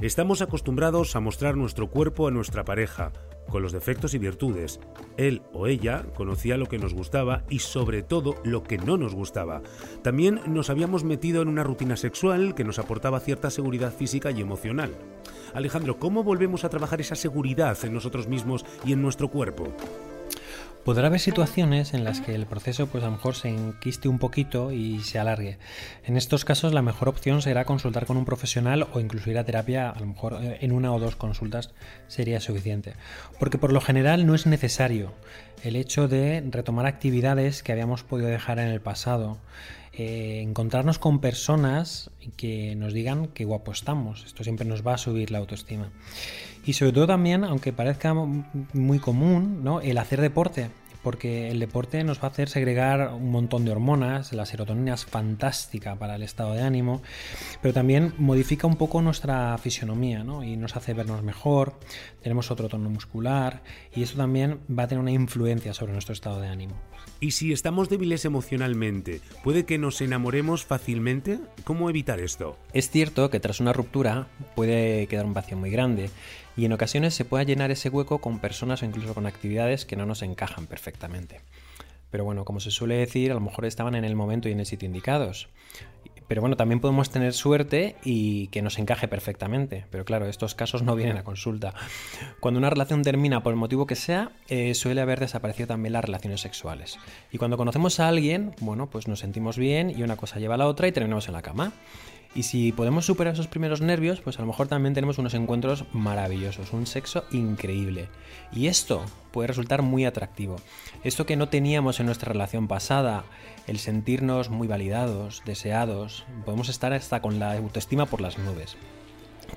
Estamos 0.00 0.42
acostumbrados 0.42 1.16
a 1.16 1.20
mostrar 1.20 1.56
nuestro 1.56 1.88
cuerpo 1.88 2.28
a 2.28 2.30
nuestra 2.30 2.64
pareja, 2.64 3.12
con 3.48 3.62
los 3.62 3.72
defectos 3.72 4.14
y 4.14 4.18
virtudes. 4.18 4.80
Él 5.16 5.42
o 5.52 5.66
ella 5.66 6.04
conocía 6.14 6.56
lo 6.56 6.66
que 6.66 6.78
nos 6.78 6.94
gustaba 6.94 7.44
y 7.48 7.60
sobre 7.60 8.02
todo 8.02 8.36
lo 8.44 8.62
que 8.62 8.78
no 8.78 8.96
nos 8.96 9.14
gustaba. 9.14 9.62
También 10.02 10.40
nos 10.46 10.70
habíamos 10.70 11.04
metido 11.04 11.42
en 11.42 11.48
una 11.48 11.64
rutina 11.64 11.96
sexual 11.96 12.54
que 12.54 12.64
nos 12.64 12.78
aportaba 12.78 13.20
cierta 13.20 13.50
seguridad 13.50 13.92
física 13.92 14.30
y 14.30 14.40
emocional. 14.40 14.92
Alejandro, 15.54 15.98
¿cómo 15.98 16.22
volvemos 16.22 16.64
a 16.64 16.68
trabajar 16.68 17.00
esa 17.00 17.14
seguridad 17.14 17.78
en 17.84 17.94
nosotros 17.94 18.28
mismos 18.28 18.64
y 18.84 18.92
en 18.92 19.02
nuestro 19.02 19.30
cuerpo? 19.30 19.72
Podrá 20.86 21.08
haber 21.08 21.18
situaciones 21.18 21.94
en 21.94 22.04
las 22.04 22.20
que 22.20 22.32
el 22.32 22.46
proceso 22.46 22.86
pues 22.86 23.02
a 23.02 23.08
lo 23.08 23.14
mejor 23.14 23.34
se 23.34 23.48
enquiste 23.48 24.08
un 24.08 24.20
poquito 24.20 24.70
y 24.70 25.00
se 25.00 25.18
alargue. 25.18 25.58
En 26.04 26.16
estos 26.16 26.44
casos 26.44 26.72
la 26.72 26.80
mejor 26.80 27.08
opción 27.08 27.42
será 27.42 27.64
consultar 27.64 28.06
con 28.06 28.16
un 28.16 28.24
profesional 28.24 28.86
o 28.92 29.00
incluso 29.00 29.28
ir 29.28 29.38
a 29.38 29.42
terapia, 29.42 29.90
a 29.90 29.98
lo 29.98 30.06
mejor 30.06 30.38
eh, 30.40 30.58
en 30.60 30.70
una 30.70 30.92
o 30.92 31.00
dos 31.00 31.16
consultas 31.16 31.74
sería 32.06 32.38
suficiente. 32.38 32.94
Porque 33.40 33.58
por 33.58 33.72
lo 33.72 33.80
general 33.80 34.26
no 34.26 34.36
es 34.36 34.46
necesario 34.46 35.12
el 35.64 35.74
hecho 35.74 36.06
de 36.06 36.40
retomar 36.52 36.86
actividades 36.86 37.64
que 37.64 37.72
habíamos 37.72 38.04
podido 38.04 38.28
dejar 38.28 38.60
en 38.60 38.68
el 38.68 38.80
pasado. 38.80 39.38
Eh, 39.98 40.42
encontrarnos 40.42 40.98
con 40.98 41.20
personas 41.20 42.10
que 42.36 42.74
nos 42.76 42.92
digan 42.92 43.28
qué 43.28 43.46
guapo 43.46 43.72
estamos. 43.72 44.24
Esto 44.24 44.44
siempre 44.44 44.66
nos 44.66 44.86
va 44.86 44.94
a 44.94 44.98
subir 44.98 45.30
la 45.30 45.38
autoestima. 45.38 45.90
Y 46.66 46.74
sobre 46.74 46.92
todo 46.92 47.06
también, 47.06 47.44
aunque 47.44 47.72
parezca 47.72 48.12
muy 48.12 48.98
común, 48.98 49.64
¿no? 49.64 49.80
el 49.80 49.96
hacer 49.96 50.20
deporte 50.20 50.68
porque 51.06 51.52
el 51.52 51.60
deporte 51.60 52.02
nos 52.02 52.18
va 52.18 52.24
a 52.24 52.30
hacer 52.32 52.48
segregar 52.48 53.14
un 53.14 53.30
montón 53.30 53.64
de 53.64 53.70
hormonas, 53.70 54.32
la 54.32 54.44
serotonina 54.44 54.94
es 54.94 55.06
fantástica 55.06 55.94
para 55.94 56.16
el 56.16 56.24
estado 56.24 56.54
de 56.54 56.62
ánimo, 56.62 57.00
pero 57.62 57.72
también 57.72 58.12
modifica 58.18 58.66
un 58.66 58.74
poco 58.74 59.00
nuestra 59.00 59.56
fisionomía 59.58 60.24
¿no? 60.24 60.42
y 60.42 60.56
nos 60.56 60.74
hace 60.74 60.94
vernos 60.94 61.22
mejor, 61.22 61.78
tenemos 62.24 62.50
otro 62.50 62.68
tono 62.68 62.90
muscular 62.90 63.62
y 63.94 64.02
eso 64.02 64.16
también 64.16 64.58
va 64.68 64.82
a 64.82 64.88
tener 64.88 65.00
una 65.00 65.12
influencia 65.12 65.72
sobre 65.74 65.92
nuestro 65.92 66.12
estado 66.12 66.40
de 66.40 66.48
ánimo. 66.48 66.74
Y 67.18 67.30
si 67.30 67.52
estamos 67.52 67.88
débiles 67.88 68.26
emocionalmente, 68.26 69.22
¿puede 69.42 69.64
que 69.64 69.78
nos 69.78 70.02
enamoremos 70.02 70.66
fácilmente? 70.66 71.38
¿Cómo 71.64 71.88
evitar 71.88 72.20
esto? 72.20 72.58
Es 72.74 72.90
cierto 72.90 73.30
que 73.30 73.40
tras 73.40 73.58
una 73.58 73.72
ruptura 73.72 74.26
puede 74.54 75.06
quedar 75.06 75.24
un 75.24 75.32
vacío 75.32 75.56
muy 75.56 75.70
grande 75.70 76.10
y 76.58 76.66
en 76.66 76.74
ocasiones 76.74 77.14
se 77.14 77.24
puede 77.24 77.46
llenar 77.46 77.70
ese 77.70 77.88
hueco 77.88 78.18
con 78.18 78.38
personas 78.38 78.82
o 78.82 78.86
incluso 78.86 79.14
con 79.14 79.26
actividades 79.26 79.86
que 79.86 79.96
no 79.96 80.04
nos 80.04 80.20
encajan 80.20 80.66
perfectamente. 80.66 81.40
Pero 82.10 82.24
bueno, 82.24 82.44
como 82.44 82.60
se 82.60 82.70
suele 82.70 82.96
decir, 82.96 83.30
a 83.30 83.34
lo 83.34 83.40
mejor 83.40 83.64
estaban 83.64 83.94
en 83.94 84.04
el 84.04 84.14
momento 84.14 84.50
y 84.50 84.52
en 84.52 84.60
el 84.60 84.66
sitio 84.66 84.86
indicados. 84.86 85.48
Pero 86.28 86.40
bueno, 86.40 86.56
también 86.56 86.80
podemos 86.80 87.10
tener 87.10 87.32
suerte 87.32 87.96
y 88.04 88.48
que 88.48 88.62
nos 88.62 88.78
encaje 88.78 89.08
perfectamente. 89.08 89.84
Pero 89.90 90.04
claro, 90.04 90.26
estos 90.26 90.54
casos 90.54 90.82
no 90.82 90.96
vienen 90.96 91.16
a 91.16 91.24
consulta. 91.24 91.74
Cuando 92.40 92.58
una 92.58 92.70
relación 92.70 93.02
termina 93.02 93.42
por 93.42 93.52
el 93.52 93.58
motivo 93.58 93.86
que 93.86 93.94
sea, 93.94 94.32
eh, 94.48 94.74
suele 94.74 95.00
haber 95.00 95.20
desaparecido 95.20 95.68
también 95.68 95.92
las 95.92 96.04
relaciones 96.04 96.40
sexuales. 96.40 96.98
Y 97.32 97.38
cuando 97.38 97.56
conocemos 97.56 98.00
a 98.00 98.08
alguien, 98.08 98.54
bueno, 98.60 98.88
pues 98.88 99.08
nos 99.08 99.20
sentimos 99.20 99.56
bien 99.56 99.90
y 99.90 100.02
una 100.02 100.16
cosa 100.16 100.38
lleva 100.38 100.54
a 100.54 100.58
la 100.58 100.66
otra 100.66 100.88
y 100.88 100.92
terminamos 100.92 101.28
en 101.28 101.34
la 101.34 101.42
cama. 101.42 101.72
Y 102.34 102.42
si 102.42 102.72
podemos 102.72 103.06
superar 103.06 103.34
esos 103.34 103.46
primeros 103.46 103.80
nervios, 103.80 104.20
pues 104.20 104.38
a 104.38 104.42
lo 104.42 104.46
mejor 104.46 104.68
también 104.68 104.94
tenemos 104.94 105.18
unos 105.18 105.34
encuentros 105.34 105.84
maravillosos, 105.92 106.72
un 106.72 106.86
sexo 106.86 107.24
increíble. 107.30 108.08
Y 108.52 108.66
esto 108.66 109.04
puede 109.30 109.48
resultar 109.48 109.82
muy 109.82 110.04
atractivo. 110.04 110.56
Esto 111.02 111.24
que 111.24 111.36
no 111.36 111.48
teníamos 111.48 111.98
en 111.98 112.06
nuestra 112.06 112.32
relación 112.32 112.68
pasada, 112.68 113.24
el 113.66 113.78
sentirnos 113.78 114.50
muy 114.50 114.68
validados, 114.68 115.42
deseados, 115.46 116.24
podemos 116.44 116.68
estar 116.68 116.92
hasta 116.92 117.22
con 117.22 117.38
la 117.38 117.54
autoestima 117.54 118.06
por 118.06 118.20
las 118.20 118.38
nubes. 118.38 118.76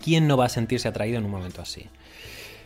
¿Quién 0.04 0.28
no 0.28 0.38
va 0.38 0.46
a 0.46 0.50
sentirse 0.50 0.88
atraído 0.88 1.18
en 1.18 1.26
un 1.26 1.32
momento 1.32 1.62
así? 1.62 1.88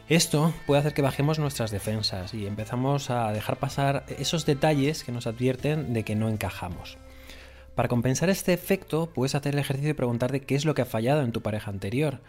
Esto 0.10 0.54
puede 0.68 0.82
hacer 0.82 0.94
que 0.94 1.02
bajemos 1.02 1.40
nuestras 1.40 1.72
defensas 1.72 2.34
y 2.34 2.46
empezamos 2.46 3.10
a 3.10 3.32
dejar 3.32 3.58
pasar 3.58 4.06
esos 4.20 4.46
detalles 4.46 5.04
que 5.04 5.14
nos 5.14 5.28
advierten 5.28 5.94
de 5.94 6.04
que 6.04 6.16
no 6.16 6.28
encajamos. 6.28 6.98
Para 7.76 7.90
compensar 7.90 8.30
este 8.30 8.54
efecto, 8.54 9.10
puedes 9.14 9.34
hacer 9.34 9.54
el 9.54 9.60
ejercicio 9.60 9.90
de 9.90 9.96
preguntarte 9.96 10.42
qué 10.42 10.56
es 10.56 10.66
lo 10.66 10.76
que 10.76 10.84
ha 10.84 10.86
fallado 10.86 11.24
en 11.24 11.32
tu 11.32 11.42
pareja 11.42 11.72
anterior, 11.72 12.20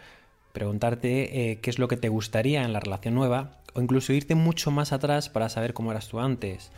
preguntarte 0.53 1.51
eh, 1.51 1.59
qué 1.59 1.69
es 1.69 1.77
lo 1.77 1.87
que 1.87 1.97
te 1.97 2.09
gustaría 2.09 2.63
en 2.63 2.73
la 2.73 2.79
relación 2.79 3.13
nueva, 3.13 3.59
o 3.75 3.81
incluso 3.81 4.13
irte 4.13 4.33
mucho 4.33 4.71
más 4.71 4.91
atrás 4.91 5.29
para 5.29 5.49
saber 5.49 5.73
cómo 5.73 5.91
eras 5.91 6.07
tú 6.07 6.19
antes, 6.19 6.71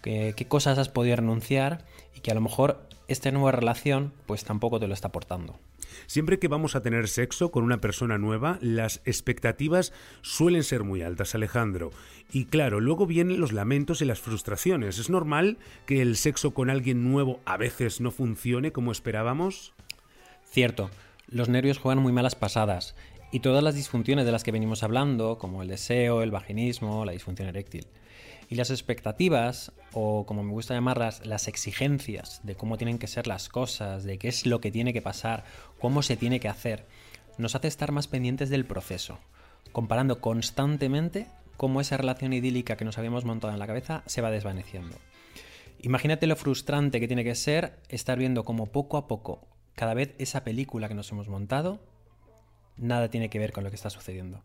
qué, 0.00 0.32
qué 0.36 0.46
cosas 0.46 0.78
has 0.78 0.88
podido 0.88 1.16
renunciar 1.16 1.84
y 2.14 2.20
que 2.20 2.30
a 2.30 2.34
lo 2.34 2.40
mejor 2.40 2.88
esta 3.08 3.30
nueva 3.30 3.52
relación 3.52 4.14
pues 4.24 4.44
tampoco 4.44 4.80
te 4.80 4.88
lo 4.88 4.94
está 4.94 5.08
aportando. 5.08 5.58
Siempre 6.06 6.38
que 6.38 6.48
vamos 6.48 6.76
a 6.76 6.82
tener 6.82 7.08
sexo 7.08 7.50
con 7.50 7.64
una 7.64 7.80
persona 7.80 8.18
nueva, 8.18 8.58
las 8.60 9.00
expectativas 9.04 9.92
suelen 10.22 10.64
ser 10.64 10.84
muy 10.84 11.02
altas, 11.02 11.34
Alejandro. 11.34 11.90
Y 12.32 12.46
claro, 12.46 12.80
luego 12.80 13.06
vienen 13.06 13.40
los 13.40 13.52
lamentos 13.52 14.02
y 14.02 14.04
las 14.04 14.20
frustraciones. 14.20 14.98
¿Es 14.98 15.10
normal 15.10 15.58
que 15.86 16.02
el 16.02 16.16
sexo 16.16 16.52
con 16.52 16.70
alguien 16.70 17.10
nuevo 17.10 17.40
a 17.44 17.56
veces 17.56 18.00
no 18.00 18.10
funcione 18.10 18.72
como 18.72 18.92
esperábamos? 18.92 19.72
Cierto, 20.44 20.90
los 21.28 21.48
nervios 21.48 21.78
juegan 21.78 22.02
muy 22.02 22.12
malas 22.12 22.34
pasadas 22.34 22.94
y 23.32 23.40
todas 23.40 23.64
las 23.64 23.74
disfunciones 23.74 24.24
de 24.24 24.32
las 24.32 24.44
que 24.44 24.52
venimos 24.52 24.82
hablando, 24.82 25.38
como 25.38 25.62
el 25.62 25.68
deseo, 25.68 26.22
el 26.22 26.30
vaginismo, 26.30 27.04
la 27.04 27.12
disfunción 27.12 27.48
eréctil. 27.48 27.86
Y 28.54 28.56
las 28.56 28.70
expectativas, 28.70 29.72
o 29.92 30.26
como 30.26 30.44
me 30.44 30.52
gusta 30.52 30.74
llamarlas, 30.74 31.26
las 31.26 31.48
exigencias 31.48 32.40
de 32.44 32.54
cómo 32.54 32.76
tienen 32.76 33.00
que 33.00 33.08
ser 33.08 33.26
las 33.26 33.48
cosas, 33.48 34.04
de 34.04 34.16
qué 34.16 34.28
es 34.28 34.46
lo 34.46 34.60
que 34.60 34.70
tiene 34.70 34.92
que 34.92 35.02
pasar, 35.02 35.42
cómo 35.80 36.02
se 36.02 36.16
tiene 36.16 36.38
que 36.38 36.46
hacer, 36.46 36.86
nos 37.36 37.56
hace 37.56 37.66
estar 37.66 37.90
más 37.90 38.06
pendientes 38.06 38.50
del 38.50 38.64
proceso, 38.64 39.18
comparando 39.72 40.20
constantemente 40.20 41.26
cómo 41.56 41.80
esa 41.80 41.96
relación 41.96 42.32
idílica 42.32 42.76
que 42.76 42.84
nos 42.84 42.96
habíamos 42.96 43.24
montado 43.24 43.52
en 43.52 43.58
la 43.58 43.66
cabeza 43.66 44.04
se 44.06 44.20
va 44.20 44.30
desvaneciendo. 44.30 44.98
Imagínate 45.80 46.28
lo 46.28 46.36
frustrante 46.36 47.00
que 47.00 47.08
tiene 47.08 47.24
que 47.24 47.34
ser 47.34 47.80
estar 47.88 48.16
viendo 48.16 48.44
como 48.44 48.66
poco 48.66 48.98
a 48.98 49.08
poco, 49.08 49.48
cada 49.74 49.94
vez 49.94 50.14
esa 50.18 50.44
película 50.44 50.86
que 50.86 50.94
nos 50.94 51.10
hemos 51.10 51.26
montado, 51.26 51.80
nada 52.76 53.08
tiene 53.10 53.30
que 53.30 53.40
ver 53.40 53.50
con 53.50 53.64
lo 53.64 53.70
que 53.70 53.76
está 53.76 53.90
sucediendo. 53.90 54.44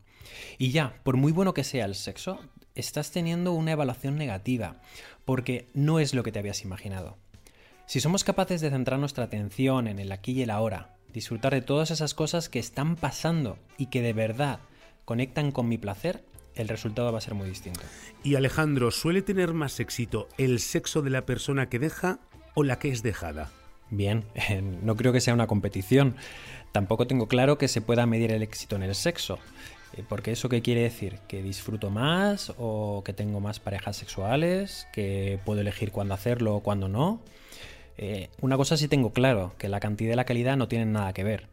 Y 0.57 0.71
ya, 0.71 0.99
por 1.03 1.15
muy 1.15 1.31
bueno 1.31 1.53
que 1.53 1.63
sea 1.63 1.85
el 1.85 1.93
sexo, 1.93 2.39
estás 2.79 3.11
teniendo 3.11 3.53
una 3.53 3.73
evaluación 3.73 4.17
negativa, 4.17 4.81
porque 5.25 5.67
no 5.73 5.99
es 5.99 6.13
lo 6.13 6.23
que 6.23 6.31
te 6.31 6.39
habías 6.39 6.63
imaginado. 6.63 7.17
Si 7.85 7.99
somos 7.99 8.23
capaces 8.23 8.61
de 8.61 8.69
centrar 8.69 8.99
nuestra 8.99 9.25
atención 9.25 9.87
en 9.87 9.99
el 9.99 10.11
aquí 10.11 10.33
y 10.33 10.43
el 10.43 10.49
ahora, 10.49 10.95
disfrutar 11.13 11.53
de 11.53 11.61
todas 11.61 11.91
esas 11.91 12.13
cosas 12.13 12.49
que 12.49 12.59
están 12.59 12.95
pasando 12.95 13.57
y 13.77 13.87
que 13.87 14.01
de 14.01 14.13
verdad 14.13 14.59
conectan 15.05 15.51
con 15.51 15.67
mi 15.67 15.77
placer, 15.77 16.23
el 16.55 16.67
resultado 16.67 17.11
va 17.11 17.17
a 17.17 17.21
ser 17.21 17.33
muy 17.33 17.49
distinto. 17.49 17.81
Y 18.23 18.35
Alejandro, 18.35 18.91
¿suele 18.91 19.21
tener 19.21 19.53
más 19.53 19.79
éxito 19.79 20.27
el 20.37 20.59
sexo 20.59 21.01
de 21.01 21.09
la 21.09 21.25
persona 21.25 21.69
que 21.69 21.79
deja 21.79 22.19
o 22.53 22.63
la 22.63 22.79
que 22.79 22.89
es 22.89 23.01
dejada? 23.01 23.49
Bien, 23.89 24.25
no 24.83 24.95
creo 24.95 25.13
que 25.13 25.21
sea 25.21 25.33
una 25.33 25.47
competición. 25.47 26.15
Tampoco 26.71 27.07
tengo 27.07 27.27
claro 27.27 27.57
que 27.57 27.67
se 27.67 27.81
pueda 27.81 28.05
medir 28.05 28.31
el 28.31 28.43
éxito 28.43 28.75
en 28.75 28.83
el 28.83 28.93
sexo. 28.93 29.39
Eh, 29.93 30.03
porque 30.07 30.31
eso 30.31 30.49
qué 30.49 30.61
quiere 30.61 30.81
decir? 30.81 31.19
¿Que 31.27 31.41
disfruto 31.41 31.89
más 31.89 32.53
o 32.57 33.03
que 33.03 33.13
tengo 33.13 33.39
más 33.39 33.59
parejas 33.59 33.97
sexuales? 33.97 34.87
¿Que 34.93 35.39
puedo 35.45 35.61
elegir 35.61 35.91
cuándo 35.91 36.13
hacerlo 36.13 36.55
o 36.55 36.59
cuándo 36.61 36.87
no? 36.87 37.21
Eh, 37.97 38.29
una 38.41 38.57
cosa 38.57 38.77
sí 38.77 38.87
tengo 38.87 39.11
claro, 39.11 39.53
que 39.57 39.67
la 39.67 39.79
cantidad 39.79 40.13
y 40.13 40.15
la 40.15 40.25
calidad 40.25 40.57
no 40.57 40.67
tienen 40.67 40.93
nada 40.93 41.13
que 41.13 41.23
ver. 41.23 41.47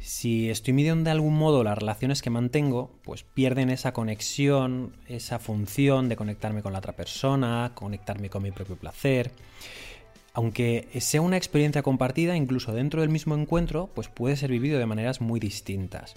Si 0.00 0.48
estoy 0.48 0.74
midiendo 0.74 1.04
de 1.04 1.10
algún 1.10 1.36
modo 1.36 1.64
las 1.64 1.76
relaciones 1.76 2.22
que 2.22 2.30
mantengo, 2.30 2.90
pues 3.02 3.24
pierden 3.24 3.70
esa 3.70 3.92
conexión, 3.92 4.92
esa 5.08 5.38
función 5.38 6.08
de 6.08 6.14
conectarme 6.14 6.62
con 6.62 6.72
la 6.72 6.78
otra 6.78 6.92
persona, 6.92 7.72
conectarme 7.74 8.30
con 8.30 8.42
mi 8.42 8.52
propio 8.52 8.76
placer 8.76 9.32
aunque 10.38 10.86
sea 11.00 11.20
una 11.20 11.36
experiencia 11.36 11.82
compartida, 11.82 12.36
incluso 12.36 12.72
dentro 12.72 13.00
del 13.00 13.10
mismo 13.10 13.34
encuentro, 13.34 13.90
pues 13.92 14.06
puede 14.06 14.36
ser 14.36 14.52
vivido 14.52 14.78
de 14.78 14.86
maneras 14.86 15.20
muy 15.20 15.40
distintas, 15.40 16.14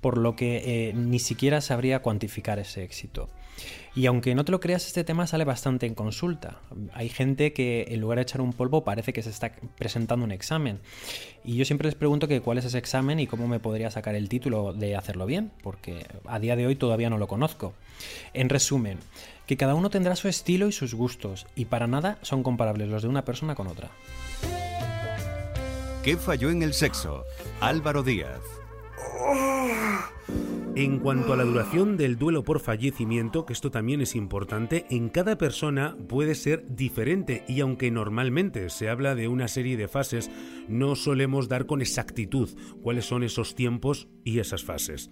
por 0.00 0.16
lo 0.16 0.36
que 0.36 0.62
eh, 0.64 0.92
ni 0.94 1.18
siquiera 1.18 1.60
sabría 1.60 1.98
cuantificar 1.98 2.60
ese 2.60 2.84
éxito. 2.84 3.28
Y 3.96 4.06
aunque 4.06 4.36
no 4.36 4.44
te 4.44 4.52
lo 4.52 4.60
creas, 4.60 4.86
este 4.86 5.02
tema 5.02 5.26
sale 5.26 5.44
bastante 5.44 5.86
en 5.86 5.96
consulta. 5.96 6.60
Hay 6.92 7.08
gente 7.08 7.52
que 7.52 7.86
en 7.88 8.00
lugar 8.00 8.18
de 8.18 8.22
echar 8.22 8.40
un 8.40 8.52
polvo 8.52 8.84
parece 8.84 9.12
que 9.12 9.22
se 9.22 9.30
está 9.30 9.50
presentando 9.76 10.24
un 10.24 10.30
examen. 10.30 10.78
Y 11.44 11.56
yo 11.56 11.64
siempre 11.64 11.86
les 11.86 11.96
pregunto 11.96 12.28
que 12.28 12.40
cuál 12.40 12.58
es 12.58 12.64
ese 12.64 12.78
examen 12.78 13.18
y 13.18 13.26
cómo 13.26 13.48
me 13.48 13.58
podría 13.58 13.90
sacar 13.90 14.14
el 14.14 14.28
título 14.28 14.72
de 14.72 14.94
hacerlo 14.94 15.26
bien, 15.26 15.50
porque 15.64 16.06
a 16.26 16.38
día 16.38 16.54
de 16.54 16.66
hoy 16.68 16.76
todavía 16.76 17.10
no 17.10 17.18
lo 17.18 17.26
conozco. 17.26 17.74
En 18.34 18.48
resumen, 18.48 18.98
que 19.46 19.56
cada 19.56 19.74
uno 19.74 19.90
tendrá 19.90 20.16
su 20.16 20.28
estilo 20.28 20.68
y 20.68 20.72
sus 20.72 20.94
gustos, 20.94 21.46
y 21.54 21.66
para 21.66 21.86
nada 21.86 22.18
son 22.22 22.42
comparables 22.42 22.88
los 22.88 23.02
de 23.02 23.08
una 23.08 23.24
persona 23.24 23.54
con 23.54 23.66
otra. 23.66 23.90
¿Qué 26.02 26.16
falló 26.16 26.50
en 26.50 26.62
el 26.62 26.74
sexo? 26.74 27.24
Álvaro 27.60 28.02
Díaz. 28.02 28.40
En 30.76 30.98
cuanto 30.98 31.32
a 31.32 31.36
la 31.36 31.44
duración 31.44 31.96
del 31.96 32.18
duelo 32.18 32.42
por 32.42 32.58
fallecimiento, 32.58 33.46
que 33.46 33.52
esto 33.52 33.70
también 33.70 34.00
es 34.00 34.16
importante, 34.16 34.86
en 34.90 35.08
cada 35.08 35.38
persona 35.38 35.96
puede 36.08 36.34
ser 36.34 36.64
diferente 36.68 37.44
y 37.46 37.60
aunque 37.60 37.92
normalmente 37.92 38.68
se 38.70 38.88
habla 38.88 39.14
de 39.14 39.28
una 39.28 39.46
serie 39.46 39.76
de 39.76 39.86
fases, 39.86 40.32
no 40.66 40.96
solemos 40.96 41.48
dar 41.48 41.66
con 41.66 41.80
exactitud 41.80 42.50
cuáles 42.82 43.04
son 43.04 43.22
esos 43.22 43.54
tiempos 43.54 44.08
y 44.24 44.40
esas 44.40 44.64
fases. 44.64 45.10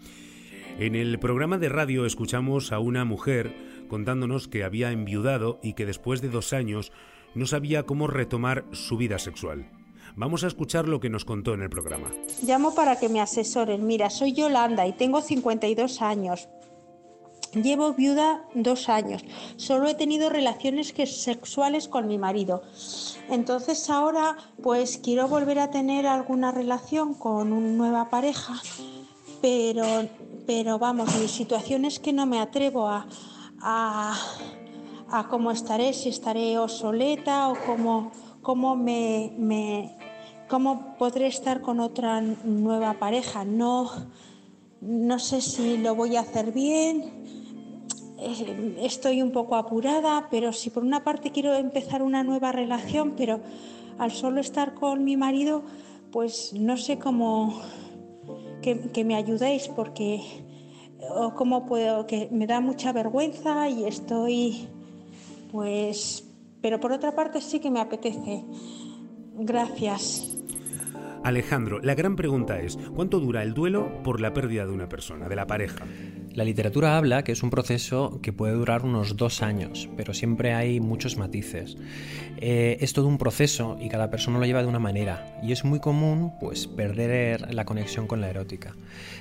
En 0.79 0.97
el 0.97 1.19
programa 1.21 1.59
de 1.59 1.69
radio 1.69 2.07
escuchamos 2.07 2.73
a 2.73 2.81
una 2.81 3.05
mujer 3.05 3.55
contándonos 3.89 4.49
que 4.49 4.65
había 4.65 4.93
enviudado 4.93 5.59
y 5.63 5.75
que 5.75 5.87
después 5.87 6.21
de 6.21 6.29
dos 6.29 6.53
años 6.53 6.93
no 7.35 7.47
sabía 7.47 7.85
cómo 7.85 8.07
retomar 8.07 8.65
su 8.73 8.97
vida 8.97 9.19
sexual. 9.19 9.71
Vamos 10.15 10.45
a 10.45 10.47
escuchar 10.47 10.89
lo 10.89 11.01
que 11.01 11.09
nos 11.09 11.25
contó 11.25 11.55
en 11.55 11.63
el 11.63 11.71
programa. 11.71 12.11
Llamo 12.43 12.75
para 12.75 12.97
que 12.97 13.09
me 13.09 13.21
asesoren. 13.21 13.87
Mira, 13.87 14.11
soy 14.11 14.33
Yolanda 14.33 14.87
y 14.87 14.93
tengo 14.93 15.23
52 15.23 16.03
años. 16.03 16.49
Llevo 17.55 17.93
viuda 17.93 18.45
dos 18.55 18.89
años. 18.89 19.23
Solo 19.57 19.89
he 19.89 19.95
tenido 19.95 20.31
relaciones 20.31 20.89
sexuales 20.89 21.89
con 21.89 22.09
mi 22.09 22.19
marido. 22.19 22.63
Entonces 23.31 23.89
ahora 23.91 24.37
pues 24.63 24.99
quiero 24.99 25.29
volver 25.29 25.59
a 25.59 25.71
tener 25.71 26.07
alguna 26.07 26.51
relación 26.51 27.15
con 27.15 27.53
una 27.53 27.69
nueva 27.69 28.11
pareja. 28.11 28.55
Pero, 29.41 29.85
pero 30.47 30.79
vamos, 30.79 31.15
mi 31.21 31.29
situación 31.29 31.85
es 31.85 31.99
que 31.99 32.13
no 32.13 32.27
me 32.27 32.41
atrevo 32.41 32.89
a, 32.89 33.07
a, 33.63 34.15
cómo 35.31 35.51
estaré, 35.51 35.93
si 35.93 36.09
estaré 36.09 36.59
obsoleta 36.59 37.49
o 37.49 37.57
cómo, 37.65 38.11
cómo, 38.43 38.77
me, 38.77 39.33
me, 39.39 39.97
cómo 40.49 40.97
podré 40.99 41.29
estar 41.29 41.61
con 41.61 41.81
otra 41.81 42.21
nueva 42.21 42.95
pareja. 42.95 43.45
No, 43.45 43.91
no 44.81 45.19
sé 45.19 45.41
si 45.41 45.79
lo 45.79 45.95
voy 45.95 46.17
a 46.17 46.21
hacer 46.21 46.53
bien. 46.53 47.25
Eh, 48.19 48.79
estoy 48.83 49.23
un 49.23 49.33
poco 49.33 49.57
apurada, 49.57 50.29
pero 50.31 50.53
si 50.53 50.71
por 50.71 50.83
una 50.83 51.05
parte 51.05 51.31
quiero 51.31 51.55
empezar 51.55 52.03
una 52.03 52.25
nueva 52.25 52.53
relación, 52.53 53.15
pero 53.17 53.41
al 53.99 54.11
solo 54.11 54.41
estar 54.41 54.75
con 54.75 55.05
mi 55.05 55.17
marido, 55.17 55.63
pues 56.11 56.53
no 56.53 56.77
sé 56.77 56.99
cómo 56.99 57.61
que, 58.61 58.91
que 58.91 59.05
me 59.05 59.15
ayudéis 59.15 59.69
porque 59.69 60.21
o 61.11 61.35
cómo 61.35 61.67
puedo, 61.67 62.07
que 62.07 62.29
me 62.31 62.47
da 62.47 62.61
mucha 62.61 62.93
vergüenza 62.93 63.69
y 63.69 63.85
estoy, 63.85 64.69
pues, 65.51 66.25
pero 66.61 66.81
por 66.81 66.93
otra 66.93 67.15
parte 67.15 67.41
sí 67.41 67.61
que 67.61 67.71
me 67.71 67.81
apetece. 67.81 68.45
Gracias. 69.35 70.29
Alejandro, 71.25 71.79
la 71.81 71.95
gran 71.95 72.17
pregunta 72.17 72.61
es, 72.61 72.77
¿cuánto 72.97 73.21
dura 73.21 73.43
el 73.43 73.55
duelo 73.55 74.03
por 74.03 74.21
la 74.21 74.33
pérdida 74.33 74.67
de 74.67 74.73
una 74.73 74.89
persona, 74.89 75.29
de 75.29 75.37
la 75.37 75.47
pareja? 75.47 75.85
La 76.35 76.45
literatura 76.45 76.97
habla 76.97 77.25
que 77.25 77.33
es 77.33 77.43
un 77.43 77.51
proceso 77.51 78.19
que 78.23 78.33
puede 78.33 78.55
durar 78.55 78.87
unos 78.87 79.19
dos 79.19 79.43
años, 79.43 79.91
pero 79.99 80.15
siempre 80.15 80.55
hay 80.55 80.81
muchos 80.81 81.19
matices. 81.19 81.77
Eh, 82.39 82.79
es 82.81 82.95
todo 82.95 83.07
un 83.07 83.19
proceso 83.19 83.77
y 83.79 83.91
cada 83.91 84.11
persona 84.11 84.39
lo 84.39 84.47
lleva 84.47 84.63
de 84.63 84.69
una 84.69 84.79
manera, 84.79 85.39
y 85.43 85.53
es 85.53 85.63
muy 85.63 85.79
común 85.79 86.33
pues, 86.41 86.67
perder 86.67 87.53
la 87.53 87.67
conexión 87.67 88.07
con 88.07 88.23
la 88.23 88.31
erótica. 88.31 88.75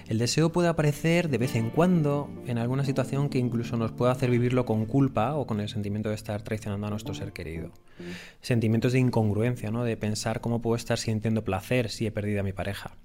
El 0.07 0.19
deseo 0.19 0.53
puede 0.53 0.69
aparecer 0.69 1.27
de 1.27 1.37
vez 1.37 1.55
en 1.55 1.69
cuando 1.69 2.29
en 2.47 2.57
alguna 2.57 2.85
situación 2.85 3.27
que 3.27 3.39
incluso 3.39 3.75
nos 3.75 3.91
puede 3.91 4.13
hacer 4.13 4.29
vivirlo 4.29 4.65
con 4.65 4.85
culpa 4.85 5.35
o 5.35 5.45
con 5.45 5.59
el 5.59 5.67
sentimiento 5.67 6.07
de 6.09 6.15
estar 6.15 6.41
traicionando 6.43 6.87
a 6.87 6.91
nuestro 6.91 7.13
ser 7.13 7.33
querido. 7.33 7.71
Sentimientos 8.41 8.93
de 8.93 8.99
incongruencia, 8.99 9.69
¿no? 9.69 9.83
de 9.83 9.97
pensar 9.97 10.39
cómo 10.39 10.61
puedo 10.61 10.77
estar 10.77 10.97
sintiendo 10.97 11.43
placer 11.43 11.89
si 11.89 12.07
he 12.07 12.11
perdido 12.11 12.39
a 12.39 12.43
mi 12.43 12.53
pareja. 12.53 12.95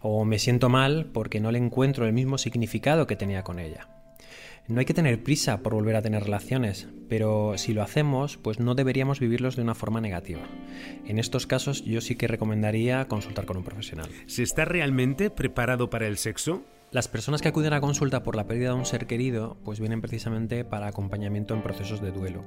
O 0.00 0.24
me 0.24 0.38
siento 0.38 0.68
mal 0.68 1.06
porque 1.12 1.40
no 1.40 1.50
le 1.50 1.58
encuentro 1.58 2.06
el 2.06 2.12
mismo 2.12 2.38
significado 2.38 3.06
que 3.06 3.16
tenía 3.16 3.42
con 3.42 3.58
ella. 3.58 3.88
No 4.66 4.80
hay 4.80 4.86
que 4.86 4.94
tener 4.94 5.22
prisa 5.22 5.58
por 5.58 5.74
volver 5.74 5.94
a 5.94 6.00
tener 6.00 6.24
relaciones, 6.24 6.88
pero 7.10 7.58
si 7.58 7.74
lo 7.74 7.82
hacemos, 7.82 8.38
pues 8.38 8.60
no 8.60 8.74
deberíamos 8.74 9.20
vivirlos 9.20 9.56
de 9.56 9.62
una 9.62 9.74
forma 9.74 10.00
negativa. 10.00 10.40
En 11.04 11.18
estos 11.18 11.46
casos 11.46 11.84
yo 11.84 12.00
sí 12.00 12.16
que 12.16 12.28
recomendaría 12.28 13.06
consultar 13.06 13.44
con 13.44 13.58
un 13.58 13.64
profesional. 13.64 14.08
¿Se 14.26 14.42
está 14.42 14.64
realmente 14.64 15.28
preparado 15.28 15.90
para 15.90 16.06
el 16.06 16.16
sexo? 16.16 16.62
Las 16.94 17.08
personas 17.08 17.42
que 17.42 17.48
acuden 17.48 17.72
a 17.72 17.80
consulta 17.80 18.22
por 18.22 18.36
la 18.36 18.46
pérdida 18.46 18.68
de 18.68 18.76
un 18.76 18.86
ser 18.86 19.08
querido, 19.08 19.56
pues 19.64 19.80
vienen 19.80 20.00
precisamente 20.00 20.64
para 20.64 20.86
acompañamiento 20.86 21.52
en 21.52 21.60
procesos 21.60 22.00
de 22.00 22.12
duelo. 22.12 22.44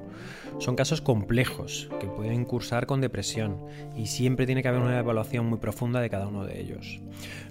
Son 0.59 0.77
casos 0.77 1.01
complejos 1.01 1.89
que 1.99 2.07
pueden 2.07 2.45
cursar 2.45 2.85
con 2.85 3.01
depresión 3.01 3.65
y 3.97 4.07
siempre 4.07 4.45
tiene 4.45 4.63
que 4.63 4.69
haber 4.69 4.79
una 4.79 4.99
evaluación 4.99 5.47
muy 5.47 5.57
profunda 5.57 5.99
de 5.99 6.09
cada 6.09 6.29
uno 6.29 6.45
de 6.45 6.61
ellos. 6.61 7.01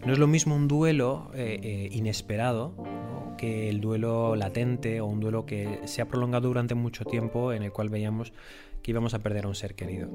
No 0.06 0.14
es 0.14 0.18
lo 0.18 0.26
mismo 0.26 0.56
un 0.56 0.68
duelo 0.68 1.30
eh, 1.34 1.60
eh, 1.62 1.88
inesperado 1.92 2.74
que 3.36 3.68
el 3.68 3.82
duelo 3.82 4.34
latente 4.34 5.02
o 5.02 5.04
un 5.04 5.20
duelo 5.20 5.44
que 5.44 5.80
se 5.84 6.00
ha 6.00 6.08
prolongado 6.08 6.48
durante 6.48 6.74
mucho 6.74 7.04
tiempo 7.04 7.52
en 7.52 7.62
el 7.62 7.72
cual 7.72 7.90
veíamos 7.90 8.32
que 8.80 8.92
íbamos 8.92 9.12
a 9.12 9.18
perder 9.18 9.44
a 9.44 9.48
un 9.48 9.54
ser 9.54 9.74
querido. 9.74 10.08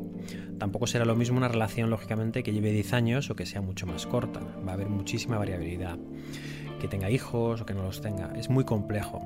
Tampoco 0.58 0.88
será 0.88 1.06
lo 1.06 1.16
mismo 1.16 1.38
una 1.38 1.50
relación, 1.50 1.92
lógicamente, 1.92 2.42
que 2.42 2.54
lleve 2.54 2.72
10 2.72 2.94
años 2.94 3.30
o 3.30 3.36
que 3.36 3.46
sea 3.46 3.62
mucho 3.62 3.86
más 3.86 4.08
corta. 4.08 4.40
Va 4.66 4.72
a 4.72 4.74
haber 4.74 4.90
muchísima 4.90 5.38
variabilidad 5.38 6.00
que 6.82 6.88
tenga 6.88 7.12
hijos 7.12 7.62
o 7.62 7.66
que 7.66 7.76
no 7.76 7.84
los 7.84 8.02
tenga. 8.02 8.32
Es 8.36 8.50
muy 8.50 8.66
complejo. 8.66 9.22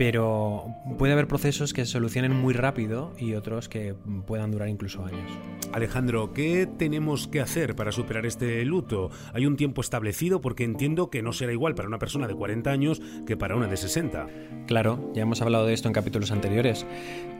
Pero 0.00 0.64
puede 0.96 1.12
haber 1.12 1.28
procesos 1.28 1.74
que 1.74 1.84
se 1.84 1.92
solucionen 1.92 2.34
muy 2.34 2.54
rápido 2.54 3.12
y 3.18 3.34
otros 3.34 3.68
que 3.68 3.94
puedan 4.26 4.50
durar 4.50 4.70
incluso 4.70 5.04
años. 5.04 5.30
Alejandro, 5.74 6.32
¿qué 6.32 6.66
tenemos 6.66 7.28
que 7.28 7.42
hacer 7.42 7.76
para 7.76 7.92
superar 7.92 8.24
este 8.24 8.64
luto? 8.64 9.10
¿Hay 9.34 9.44
un 9.44 9.58
tiempo 9.58 9.82
establecido? 9.82 10.40
Porque 10.40 10.64
entiendo 10.64 11.10
que 11.10 11.20
no 11.20 11.34
será 11.34 11.52
igual 11.52 11.74
para 11.74 11.86
una 11.86 11.98
persona 11.98 12.26
de 12.26 12.34
40 12.34 12.70
años 12.70 13.02
que 13.26 13.36
para 13.36 13.56
una 13.56 13.66
de 13.66 13.76
60. 13.76 14.26
Claro, 14.66 15.12
ya 15.12 15.20
hemos 15.20 15.42
hablado 15.42 15.66
de 15.66 15.74
esto 15.74 15.88
en 15.88 15.92
capítulos 15.92 16.32
anteriores. 16.32 16.86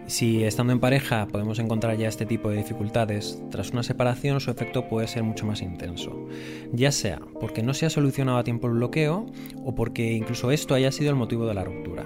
Si 0.04 0.44
estando 0.44 0.74
en 0.74 0.80
pareja 0.80 1.28
podemos 1.28 1.58
encontrar 1.60 1.96
ya 1.96 2.08
este 2.08 2.26
tipo 2.26 2.50
de 2.50 2.58
dificultades, 2.58 3.42
tras 3.50 3.70
una 3.70 3.82
separación 3.82 4.38
su 4.38 4.50
efecto 4.50 4.86
puede 4.86 5.08
ser 5.08 5.22
mucho 5.22 5.46
más 5.46 5.62
intenso. 5.62 6.28
Ya 6.74 6.92
sea 6.92 7.22
porque 7.40 7.62
no 7.62 7.72
se 7.72 7.86
ha 7.86 7.90
solucionado 7.90 8.36
a 8.36 8.44
tiempo 8.44 8.66
el 8.66 8.74
bloqueo 8.74 9.24
o 9.64 9.74
porque 9.74 10.12
incluso 10.12 10.50
esto 10.50 10.74
haya 10.74 10.92
sido 10.92 11.08
el 11.08 11.16
motivo 11.16 11.46
de 11.46 11.54
la 11.54 11.64
ruptura. 11.64 12.04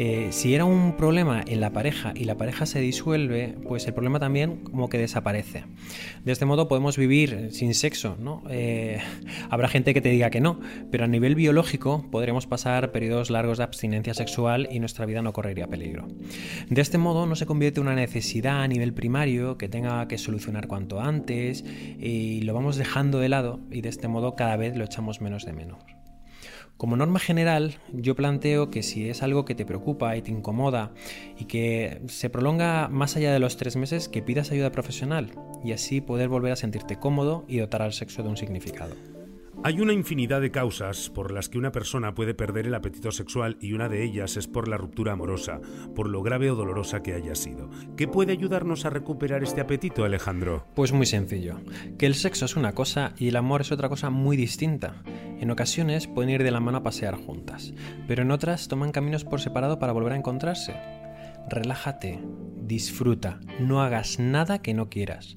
Eh, 0.00 0.28
si 0.30 0.54
era 0.54 0.64
un 0.64 0.96
problema 0.96 1.42
en 1.44 1.60
la 1.60 1.72
pareja 1.72 2.12
y 2.14 2.22
la 2.22 2.36
pareja 2.36 2.66
se 2.66 2.80
disuelve, 2.80 3.56
pues 3.66 3.84
el 3.88 3.94
problema 3.94 4.20
también 4.20 4.58
como 4.58 4.88
que 4.88 4.96
desaparece. 4.96 5.64
De 6.24 6.30
este 6.30 6.44
modo 6.44 6.68
podemos 6.68 6.96
vivir 6.96 7.48
sin 7.50 7.74
sexo, 7.74 8.16
¿no? 8.20 8.44
Eh, 8.48 9.00
habrá 9.50 9.66
gente 9.66 9.94
que 9.94 10.00
te 10.00 10.10
diga 10.10 10.30
que 10.30 10.40
no, 10.40 10.60
pero 10.92 11.04
a 11.04 11.08
nivel 11.08 11.34
biológico 11.34 12.06
podremos 12.12 12.46
pasar 12.46 12.92
periodos 12.92 13.28
largos 13.28 13.58
de 13.58 13.64
abstinencia 13.64 14.14
sexual 14.14 14.68
y 14.70 14.78
nuestra 14.78 15.04
vida 15.04 15.20
no 15.20 15.32
correría 15.32 15.66
peligro. 15.66 16.06
De 16.70 16.80
este 16.80 16.96
modo 16.96 17.26
no 17.26 17.34
se 17.34 17.46
convierte 17.46 17.80
en 17.80 17.88
una 17.88 17.96
necesidad 17.96 18.62
a 18.62 18.68
nivel 18.68 18.94
primario 18.94 19.58
que 19.58 19.68
tenga 19.68 20.06
que 20.06 20.16
solucionar 20.16 20.68
cuanto 20.68 21.00
antes 21.00 21.64
y 21.98 22.42
lo 22.42 22.54
vamos 22.54 22.76
dejando 22.76 23.18
de 23.18 23.30
lado 23.30 23.58
y 23.72 23.80
de 23.80 23.88
este 23.88 24.06
modo 24.06 24.36
cada 24.36 24.56
vez 24.56 24.76
lo 24.76 24.84
echamos 24.84 25.20
menos 25.20 25.44
de 25.44 25.54
menos. 25.54 25.80
Como 26.78 26.96
norma 26.96 27.18
general, 27.18 27.74
yo 27.92 28.14
planteo 28.14 28.70
que 28.70 28.84
si 28.84 29.10
es 29.10 29.24
algo 29.24 29.44
que 29.44 29.56
te 29.56 29.66
preocupa 29.66 30.16
y 30.16 30.22
te 30.22 30.30
incomoda 30.30 30.92
y 31.36 31.46
que 31.46 32.00
se 32.06 32.30
prolonga 32.30 32.86
más 32.86 33.16
allá 33.16 33.32
de 33.32 33.40
los 33.40 33.56
tres 33.56 33.74
meses, 33.74 34.08
que 34.08 34.22
pidas 34.22 34.52
ayuda 34.52 34.70
profesional 34.70 35.32
y 35.64 35.72
así 35.72 36.00
poder 36.00 36.28
volver 36.28 36.52
a 36.52 36.56
sentirte 36.56 36.96
cómodo 36.96 37.44
y 37.48 37.58
dotar 37.58 37.82
al 37.82 37.92
sexo 37.92 38.22
de 38.22 38.28
un 38.28 38.36
significado. 38.36 38.94
Hay 39.64 39.80
una 39.80 39.92
infinidad 39.92 40.40
de 40.40 40.52
causas 40.52 41.10
por 41.10 41.32
las 41.32 41.48
que 41.48 41.58
una 41.58 41.72
persona 41.72 42.14
puede 42.14 42.32
perder 42.32 42.68
el 42.68 42.74
apetito 42.76 43.10
sexual 43.10 43.58
y 43.60 43.72
una 43.72 43.88
de 43.88 44.04
ellas 44.04 44.36
es 44.36 44.46
por 44.46 44.68
la 44.68 44.76
ruptura 44.76 45.14
amorosa, 45.14 45.60
por 45.96 46.08
lo 46.08 46.22
grave 46.22 46.48
o 46.52 46.54
dolorosa 46.54 47.02
que 47.02 47.14
haya 47.14 47.34
sido. 47.34 47.68
¿Qué 47.96 48.06
puede 48.06 48.30
ayudarnos 48.30 48.84
a 48.84 48.90
recuperar 48.90 49.42
este 49.42 49.60
apetito, 49.60 50.04
Alejandro? 50.04 50.64
Pues 50.76 50.92
muy 50.92 51.06
sencillo, 51.06 51.56
que 51.98 52.06
el 52.06 52.14
sexo 52.14 52.44
es 52.44 52.54
una 52.54 52.72
cosa 52.72 53.14
y 53.18 53.28
el 53.28 53.36
amor 53.36 53.62
es 53.62 53.72
otra 53.72 53.88
cosa 53.88 54.10
muy 54.10 54.36
distinta. 54.36 55.02
En 55.40 55.50
ocasiones 55.50 56.06
pueden 56.06 56.30
ir 56.30 56.44
de 56.44 56.52
la 56.52 56.60
mano 56.60 56.78
a 56.78 56.82
pasear 56.84 57.16
juntas, 57.16 57.74
pero 58.06 58.22
en 58.22 58.30
otras 58.30 58.68
toman 58.68 58.92
caminos 58.92 59.24
por 59.24 59.40
separado 59.40 59.80
para 59.80 59.92
volver 59.92 60.12
a 60.12 60.16
encontrarse. 60.16 60.76
Relájate, 61.50 62.20
disfruta, 62.62 63.40
no 63.58 63.82
hagas 63.82 64.20
nada 64.20 64.60
que 64.60 64.74
no 64.74 64.88
quieras 64.88 65.36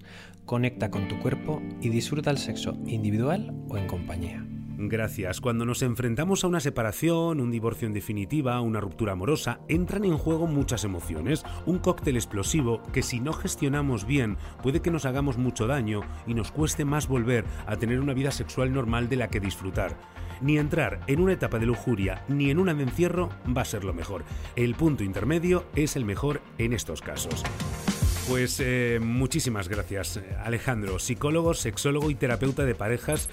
conecta 0.51 0.91
con 0.91 1.07
tu 1.07 1.17
cuerpo 1.17 1.61
y 1.79 1.87
disfruta 1.87 2.29
el 2.29 2.37
sexo 2.37 2.73
individual 2.85 3.53
o 3.69 3.77
en 3.77 3.87
compañía. 3.87 4.45
Gracias. 4.77 5.39
Cuando 5.39 5.63
nos 5.63 5.81
enfrentamos 5.81 6.43
a 6.43 6.47
una 6.47 6.59
separación, 6.59 7.39
un 7.39 7.51
divorcio 7.51 7.87
en 7.87 7.93
definitiva, 7.93 8.59
una 8.59 8.81
ruptura 8.81 9.13
amorosa, 9.13 9.61
entran 9.69 10.03
en 10.03 10.17
juego 10.17 10.47
muchas 10.47 10.83
emociones, 10.83 11.45
un 11.65 11.79
cóctel 11.79 12.17
explosivo 12.17 12.83
que 12.91 13.01
si 13.01 13.21
no 13.21 13.31
gestionamos 13.31 14.05
bien 14.05 14.35
puede 14.61 14.81
que 14.81 14.91
nos 14.91 15.05
hagamos 15.05 15.37
mucho 15.37 15.67
daño 15.67 16.01
y 16.27 16.33
nos 16.33 16.51
cueste 16.51 16.83
más 16.83 17.07
volver 17.07 17.45
a 17.65 17.77
tener 17.77 18.01
una 18.01 18.13
vida 18.13 18.31
sexual 18.31 18.73
normal 18.73 19.07
de 19.07 19.15
la 19.15 19.29
que 19.29 19.39
disfrutar. 19.39 19.95
Ni 20.41 20.57
entrar 20.57 20.99
en 21.07 21.21
una 21.21 21.31
etapa 21.31 21.59
de 21.59 21.65
lujuria 21.65 22.25
ni 22.27 22.49
en 22.49 22.59
una 22.59 22.73
de 22.73 22.83
encierro 22.83 23.29
va 23.55 23.61
a 23.61 23.65
ser 23.65 23.85
lo 23.85 23.93
mejor. 23.93 24.25
El 24.57 24.75
punto 24.75 25.05
intermedio 25.05 25.63
es 25.77 25.95
el 25.95 26.03
mejor 26.03 26.41
en 26.57 26.73
estos 26.73 27.01
casos. 27.01 27.41
Pues 28.27 28.59
eh, 28.59 28.99
muchísimas 29.01 29.67
gracias, 29.67 30.19
Alejandro, 30.43 30.99
psicólogo, 30.99 31.53
sexólogo 31.53 32.11
y 32.11 32.15
terapeuta 32.15 32.65
de 32.65 32.75
parejas. 32.75 33.29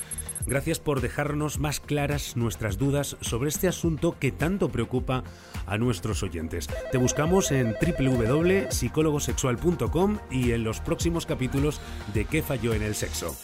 Gracias 0.47 0.79
por 0.81 1.01
dejarnos 1.03 1.59
más 1.59 1.79
claras 1.79 2.37
nuestras 2.37 2.79
dudas 2.79 3.19
sobre 3.21 3.51
este 3.51 3.69
asunto 3.69 4.17
que 4.19 4.33
tanto 4.33 4.71
preocupa 4.71 5.25
a 5.67 5.77
nuestros 5.77 6.23
oyentes. 6.23 6.71
Te 6.91 6.97
buscamos 6.97 7.53
en 7.53 7.75
www.psicólogosexual.com 7.75 10.19
y 10.31 10.53
en 10.53 10.65
los 10.65 10.81
próximos 10.81 11.27
capítulos 11.27 11.83
de 12.15 12.25
¿Qué 12.25 12.43
falló 12.43 12.73
en 12.73 12.81
el 12.83 12.95
sexo? 12.95 13.37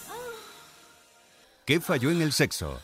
¿Qué 1.66 1.78
falló 1.80 2.10
en 2.10 2.22
el 2.22 2.32
sexo? 2.32 2.80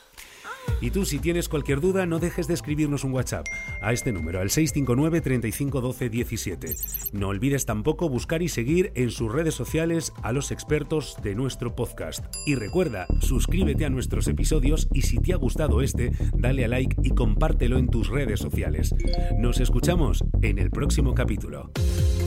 Y 0.80 0.90
tú, 0.90 1.04
si 1.04 1.18
tienes 1.18 1.48
cualquier 1.48 1.80
duda, 1.80 2.06
no 2.06 2.18
dejes 2.18 2.46
de 2.48 2.54
escribirnos 2.54 3.04
un 3.04 3.12
WhatsApp 3.12 3.46
a 3.82 3.92
este 3.92 4.12
número, 4.12 4.40
al 4.40 4.50
659 4.50 5.20
35 5.20 5.80
12 5.80 6.08
17. 6.08 6.76
No 7.12 7.28
olvides 7.28 7.66
tampoco 7.66 8.08
buscar 8.08 8.42
y 8.42 8.48
seguir 8.48 8.92
en 8.94 9.10
sus 9.10 9.32
redes 9.32 9.54
sociales 9.54 10.12
a 10.22 10.32
los 10.32 10.50
expertos 10.50 11.16
de 11.22 11.34
nuestro 11.34 11.74
podcast. 11.74 12.24
Y 12.46 12.54
recuerda, 12.54 13.06
suscríbete 13.20 13.84
a 13.84 13.90
nuestros 13.90 14.26
episodios 14.28 14.88
y 14.92 15.02
si 15.02 15.18
te 15.18 15.32
ha 15.32 15.36
gustado 15.36 15.82
este, 15.82 16.12
dale 16.34 16.64
a 16.64 16.68
like 16.68 16.96
y 17.02 17.10
compártelo 17.10 17.78
en 17.78 17.88
tus 17.88 18.08
redes 18.08 18.40
sociales. 18.40 18.94
Nos 19.38 19.60
escuchamos 19.60 20.24
en 20.42 20.58
el 20.58 20.70
próximo 20.70 21.14
capítulo. 21.14 21.70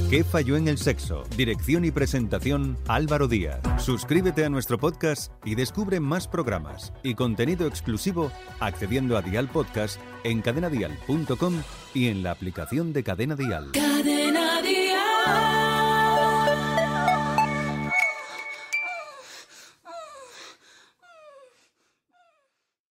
¿Qué 0.09 0.23
falló 0.23 0.57
en 0.57 0.67
el 0.67 0.77
sexo? 0.77 1.23
Dirección 1.35 1.85
y 1.85 1.91
presentación 1.91 2.77
Álvaro 2.87 3.27
Díaz. 3.27 3.59
Suscríbete 3.79 4.45
a 4.45 4.49
nuestro 4.49 4.77
podcast 4.77 5.31
y 5.43 5.55
descubre 5.55 5.99
más 5.99 6.27
programas 6.27 6.93
y 7.01 7.15
contenido 7.15 7.65
exclusivo 7.67 8.31
accediendo 8.59 9.17
a 9.17 9.21
Dial 9.23 9.49
Podcast 9.49 9.99
en 10.23 10.41
cadenadial.com 10.41 11.63
y 11.95 12.07
en 12.09 12.21
la 12.21 12.31
aplicación 12.31 12.93
de 12.93 13.03
Cadena 13.03 13.35
Dial. 13.35 13.71
Cadena 13.73 14.61
Dial. 14.61 15.62